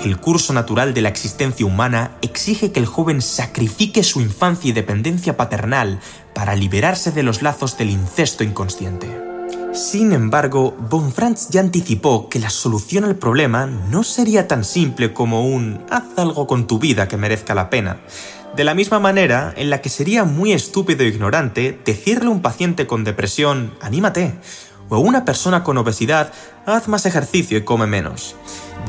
El 0.02 0.18
curso 0.18 0.52
natural 0.52 0.92
de 0.92 1.02
la 1.02 1.08
existencia 1.10 1.64
humana 1.64 2.16
exige 2.20 2.72
que 2.72 2.80
el 2.80 2.86
joven 2.86 3.22
sacrifique 3.22 4.02
su 4.02 4.20
infancia 4.20 4.70
y 4.70 4.72
dependencia 4.72 5.36
paternal 5.36 6.00
para 6.34 6.56
liberarse 6.56 7.12
de 7.12 7.22
los 7.22 7.42
lazos 7.42 7.78
del 7.78 7.90
incesto 7.90 8.42
inconsciente. 8.42 9.33
Sin 9.74 10.12
embargo, 10.12 10.76
Bonfrantz 10.88 11.48
ya 11.50 11.60
anticipó 11.60 12.28
que 12.28 12.38
la 12.38 12.48
solución 12.48 13.02
al 13.02 13.16
problema 13.16 13.66
no 13.66 14.04
sería 14.04 14.46
tan 14.46 14.62
simple 14.62 15.12
como 15.12 15.48
un 15.48 15.84
haz 15.90 16.04
algo 16.16 16.46
con 16.46 16.68
tu 16.68 16.78
vida 16.78 17.08
que 17.08 17.16
merezca 17.16 17.56
la 17.56 17.70
pena. 17.70 17.98
De 18.54 18.62
la 18.62 18.74
misma 18.74 19.00
manera 19.00 19.52
en 19.56 19.70
la 19.70 19.80
que 19.80 19.88
sería 19.88 20.22
muy 20.22 20.52
estúpido 20.52 21.02
e 21.02 21.08
ignorante 21.08 21.76
decirle 21.84 22.28
a 22.28 22.30
un 22.30 22.40
paciente 22.40 22.86
con 22.86 23.02
depresión 23.02 23.74
anímate, 23.80 24.34
o 24.88 24.94
a 24.94 24.98
una 24.98 25.24
persona 25.24 25.64
con 25.64 25.76
obesidad 25.76 26.32
haz 26.66 26.86
más 26.86 27.04
ejercicio 27.04 27.58
y 27.58 27.62
come 27.62 27.88
menos. 27.88 28.36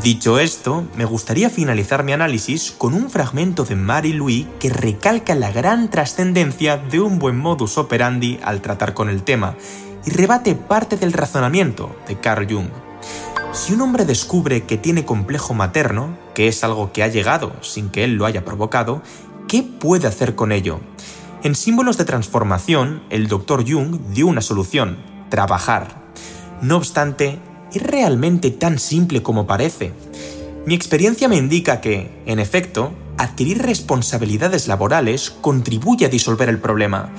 Dicho 0.04 0.40
esto, 0.40 0.84
me 0.96 1.06
gustaría 1.06 1.50
finalizar 1.50 2.04
mi 2.04 2.12
análisis 2.12 2.72
con 2.72 2.94
un 2.94 3.10
fragmento 3.10 3.64
de 3.64 3.76
Marie 3.76 4.14
Louis 4.14 4.46
que 4.60 4.70
recalca 4.70 5.34
la 5.34 5.52
gran 5.52 5.90
trascendencia 5.90 6.78
de 6.78 7.00
un 7.00 7.18
buen 7.18 7.38
modus 7.38 7.80
operandi 7.80 8.40
al 8.44 8.62
tratar 8.62 8.94
con 8.94 9.10
el 9.10 9.24
tema 9.24 9.56
y 10.06 10.12
rebate 10.12 10.56
parte 10.56 10.98
del 10.98 11.14
razonamiento 11.14 11.96
de 12.08 12.20
Carl 12.20 12.48
Jung. 12.50 12.70
Si 13.52 13.74
un 13.74 13.82
hombre 13.82 14.06
descubre 14.06 14.64
que 14.64 14.78
tiene 14.78 15.06
complejo 15.06 15.54
materno, 15.54 16.18
que 16.34 16.48
es 16.48 16.64
algo 16.64 16.92
que 16.92 17.04
ha 17.04 17.08
llegado 17.08 17.54
sin 17.62 17.90
que 17.90 18.04
él 18.04 18.16
lo 18.16 18.26
haya 18.26 18.44
provocado, 18.44 19.02
¿qué 19.48 19.64
puede 19.64 20.08
hacer 20.08 20.36
con 20.36 20.52
ello? 20.52 20.80
En 21.44 21.56
símbolos 21.56 21.98
de 21.98 22.06
transformación, 22.06 23.04
el 23.10 23.28
Dr. 23.28 23.64
Jung 23.70 24.00
dio 24.14 24.28
una 24.28 24.42
solución, 24.42 24.98
trabajar. 25.30 26.04
No 26.62 26.78
obstante, 26.78 27.40
¿es 27.74 27.82
realmente 27.82 28.52
tan 28.52 28.80
simple 28.80 29.24
como 29.24 29.48
parece? 29.48 29.94
Mi 30.66 30.74
experiencia 30.74 31.28
me 31.28 31.38
indica 31.38 31.80
que, 31.80 32.24
en 32.26 32.40
efecto, 32.40 32.92
adquirir 33.18 33.62
responsabilidades 33.62 34.68
laborales 34.68 35.30
contribuye 35.30 36.08
a 36.08 36.10
disolver 36.10 36.50
el 36.50 36.60
problema, 36.60 37.12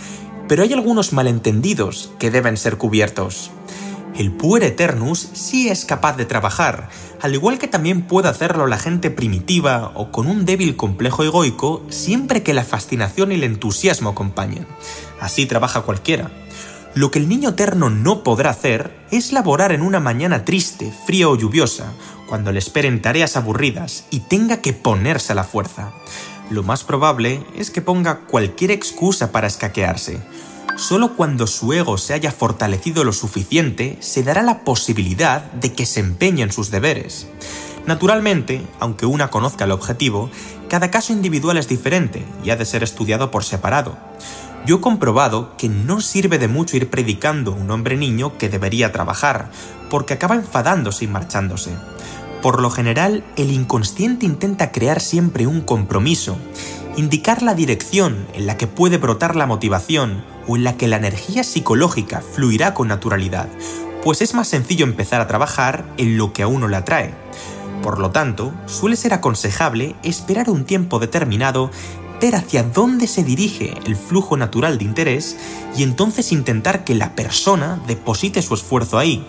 pero 0.48 0.62
hay 0.62 0.72
algunos 0.72 1.12
malentendidos 1.12 2.10
que 2.18 2.30
deben 2.30 2.56
ser 2.56 2.76
cubiertos. 2.76 3.50
El 4.16 4.32
puer 4.32 4.62
eternus 4.62 5.28
sí 5.34 5.68
es 5.68 5.84
capaz 5.84 6.16
de 6.16 6.24
trabajar, 6.24 6.88
al 7.20 7.34
igual 7.34 7.58
que 7.58 7.68
también 7.68 8.02
puede 8.02 8.28
hacerlo 8.28 8.66
la 8.66 8.78
gente 8.78 9.10
primitiva 9.10 9.92
o 9.94 10.10
con 10.10 10.26
un 10.26 10.46
débil 10.46 10.74
complejo 10.76 11.22
egoico 11.22 11.82
siempre 11.90 12.42
que 12.42 12.54
la 12.54 12.64
fascinación 12.64 13.32
y 13.32 13.34
el 13.34 13.44
entusiasmo 13.44 14.10
acompañen. 14.10 14.66
Así 15.20 15.44
trabaja 15.44 15.82
cualquiera. 15.82 16.30
Lo 16.94 17.10
que 17.10 17.18
el 17.18 17.28
niño 17.28 17.50
eterno 17.50 17.90
no 17.90 18.22
podrá 18.22 18.48
hacer 18.48 18.96
es 19.10 19.32
laborar 19.32 19.72
en 19.72 19.82
una 19.82 20.00
mañana 20.00 20.46
triste, 20.46 20.90
fría 21.06 21.28
o 21.28 21.36
lluviosa, 21.36 21.92
cuando 22.26 22.52
le 22.52 22.58
esperen 22.58 23.02
tareas 23.02 23.36
aburridas 23.36 24.06
y 24.10 24.20
tenga 24.20 24.62
que 24.62 24.72
ponerse 24.72 25.32
a 25.32 25.36
la 25.36 25.44
fuerza 25.44 25.92
lo 26.50 26.62
más 26.62 26.84
probable 26.84 27.44
es 27.56 27.70
que 27.70 27.82
ponga 27.82 28.20
cualquier 28.20 28.70
excusa 28.70 29.32
para 29.32 29.46
escaquearse. 29.46 30.20
Solo 30.76 31.16
cuando 31.16 31.46
su 31.46 31.72
ego 31.72 31.98
se 31.98 32.12
haya 32.12 32.30
fortalecido 32.30 33.02
lo 33.02 33.12
suficiente 33.12 33.96
se 34.00 34.22
dará 34.22 34.42
la 34.42 34.62
posibilidad 34.62 35.50
de 35.52 35.72
que 35.72 35.86
se 35.86 36.00
empeñe 36.00 36.42
en 36.42 36.52
sus 36.52 36.70
deberes. 36.70 37.26
Naturalmente, 37.86 38.66
aunque 38.78 39.06
una 39.06 39.28
conozca 39.28 39.64
el 39.64 39.70
objetivo, 39.70 40.30
cada 40.68 40.90
caso 40.90 41.12
individual 41.12 41.56
es 41.56 41.68
diferente 41.68 42.24
y 42.44 42.50
ha 42.50 42.56
de 42.56 42.64
ser 42.64 42.82
estudiado 42.82 43.30
por 43.30 43.44
separado. 43.44 43.96
Yo 44.66 44.76
he 44.76 44.80
comprobado 44.80 45.56
que 45.56 45.68
no 45.68 46.00
sirve 46.00 46.38
de 46.38 46.48
mucho 46.48 46.76
ir 46.76 46.90
predicando 46.90 47.52
a 47.52 47.56
un 47.56 47.70
hombre 47.70 47.96
niño 47.96 48.36
que 48.36 48.48
debería 48.48 48.92
trabajar, 48.92 49.50
porque 49.88 50.14
acaba 50.14 50.34
enfadándose 50.34 51.04
y 51.04 51.08
marchándose. 51.08 51.70
Por 52.46 52.62
lo 52.62 52.70
general, 52.70 53.24
el 53.34 53.50
inconsciente 53.50 54.24
intenta 54.24 54.70
crear 54.70 55.00
siempre 55.00 55.48
un 55.48 55.62
compromiso, 55.62 56.36
indicar 56.96 57.42
la 57.42 57.54
dirección 57.54 58.24
en 58.34 58.46
la 58.46 58.56
que 58.56 58.68
puede 58.68 58.98
brotar 58.98 59.34
la 59.34 59.46
motivación 59.46 60.24
o 60.46 60.54
en 60.54 60.62
la 60.62 60.76
que 60.76 60.86
la 60.86 60.96
energía 60.96 61.42
psicológica 61.42 62.20
fluirá 62.20 62.72
con 62.72 62.86
naturalidad, 62.86 63.48
pues 64.04 64.22
es 64.22 64.32
más 64.32 64.46
sencillo 64.46 64.84
empezar 64.84 65.20
a 65.20 65.26
trabajar 65.26 65.92
en 65.96 66.16
lo 66.16 66.32
que 66.32 66.44
a 66.44 66.46
uno 66.46 66.68
le 66.68 66.76
atrae. 66.76 67.14
Por 67.82 67.98
lo 67.98 68.12
tanto, 68.12 68.54
suele 68.66 68.94
ser 68.94 69.12
aconsejable 69.12 69.96
esperar 70.04 70.48
un 70.48 70.64
tiempo 70.66 71.00
determinado, 71.00 71.72
ver 72.20 72.36
hacia 72.36 72.62
dónde 72.62 73.08
se 73.08 73.24
dirige 73.24 73.74
el 73.86 73.96
flujo 73.96 74.36
natural 74.36 74.78
de 74.78 74.84
interés 74.84 75.36
y 75.76 75.82
entonces 75.82 76.30
intentar 76.30 76.84
que 76.84 76.94
la 76.94 77.16
persona 77.16 77.80
deposite 77.88 78.40
su 78.40 78.54
esfuerzo 78.54 78.98
ahí. 78.98 79.26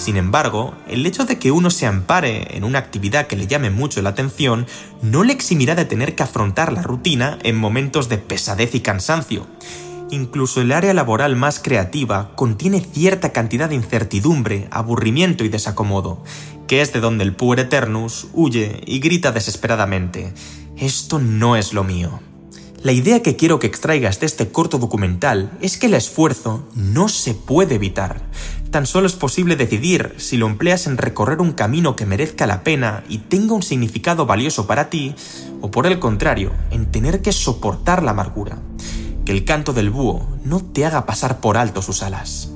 Sin 0.00 0.16
embargo, 0.16 0.72
el 0.88 1.04
hecho 1.04 1.26
de 1.26 1.38
que 1.38 1.50
uno 1.50 1.68
se 1.68 1.84
ampare 1.84 2.56
en 2.56 2.64
una 2.64 2.78
actividad 2.78 3.26
que 3.26 3.36
le 3.36 3.46
llame 3.46 3.68
mucho 3.68 4.00
la 4.00 4.08
atención 4.08 4.66
no 5.02 5.24
le 5.24 5.34
eximirá 5.34 5.74
de 5.74 5.84
tener 5.84 6.14
que 6.14 6.22
afrontar 6.22 6.72
la 6.72 6.80
rutina 6.80 7.38
en 7.42 7.58
momentos 7.58 8.08
de 8.08 8.16
pesadez 8.16 8.74
y 8.74 8.80
cansancio. 8.80 9.46
Incluso 10.10 10.62
el 10.62 10.72
área 10.72 10.94
laboral 10.94 11.36
más 11.36 11.60
creativa 11.60 12.34
contiene 12.34 12.80
cierta 12.80 13.32
cantidad 13.32 13.68
de 13.68 13.74
incertidumbre, 13.74 14.68
aburrimiento 14.70 15.44
y 15.44 15.50
desacomodo, 15.50 16.24
que 16.66 16.80
es 16.80 16.94
de 16.94 17.00
donde 17.00 17.22
el 17.22 17.34
puer 17.34 17.60
eternus 17.60 18.28
huye 18.32 18.80
y 18.86 19.00
grita 19.00 19.32
desesperadamente, 19.32 20.32
esto 20.78 21.18
no 21.18 21.56
es 21.56 21.74
lo 21.74 21.84
mío. 21.84 22.20
La 22.82 22.92
idea 22.92 23.22
que 23.22 23.36
quiero 23.36 23.58
que 23.58 23.66
extraigas 23.66 24.20
de 24.20 24.26
este 24.26 24.48
corto 24.48 24.78
documental 24.78 25.50
es 25.60 25.76
que 25.76 25.84
el 25.84 25.92
esfuerzo 25.92 26.66
no 26.74 27.08
se 27.08 27.34
puede 27.34 27.74
evitar. 27.74 28.22
Tan 28.70 28.86
solo 28.86 29.08
es 29.08 29.14
posible 29.14 29.56
decidir 29.56 30.14
si 30.18 30.36
lo 30.36 30.46
empleas 30.46 30.86
en 30.86 30.96
recorrer 30.96 31.40
un 31.40 31.52
camino 31.52 31.96
que 31.96 32.06
merezca 32.06 32.46
la 32.46 32.62
pena 32.62 33.02
y 33.08 33.18
tenga 33.18 33.54
un 33.54 33.64
significado 33.64 34.26
valioso 34.26 34.68
para 34.68 34.90
ti, 34.90 35.14
o 35.60 35.72
por 35.72 35.88
el 35.88 35.98
contrario, 35.98 36.52
en 36.70 36.86
tener 36.86 37.20
que 37.20 37.32
soportar 37.32 38.04
la 38.04 38.12
amargura. 38.12 38.58
Que 39.24 39.32
el 39.32 39.44
canto 39.44 39.72
del 39.72 39.90
búho 39.90 40.28
no 40.44 40.60
te 40.60 40.86
haga 40.86 41.04
pasar 41.04 41.40
por 41.40 41.56
alto 41.56 41.82
sus 41.82 42.04
alas. 42.04 42.52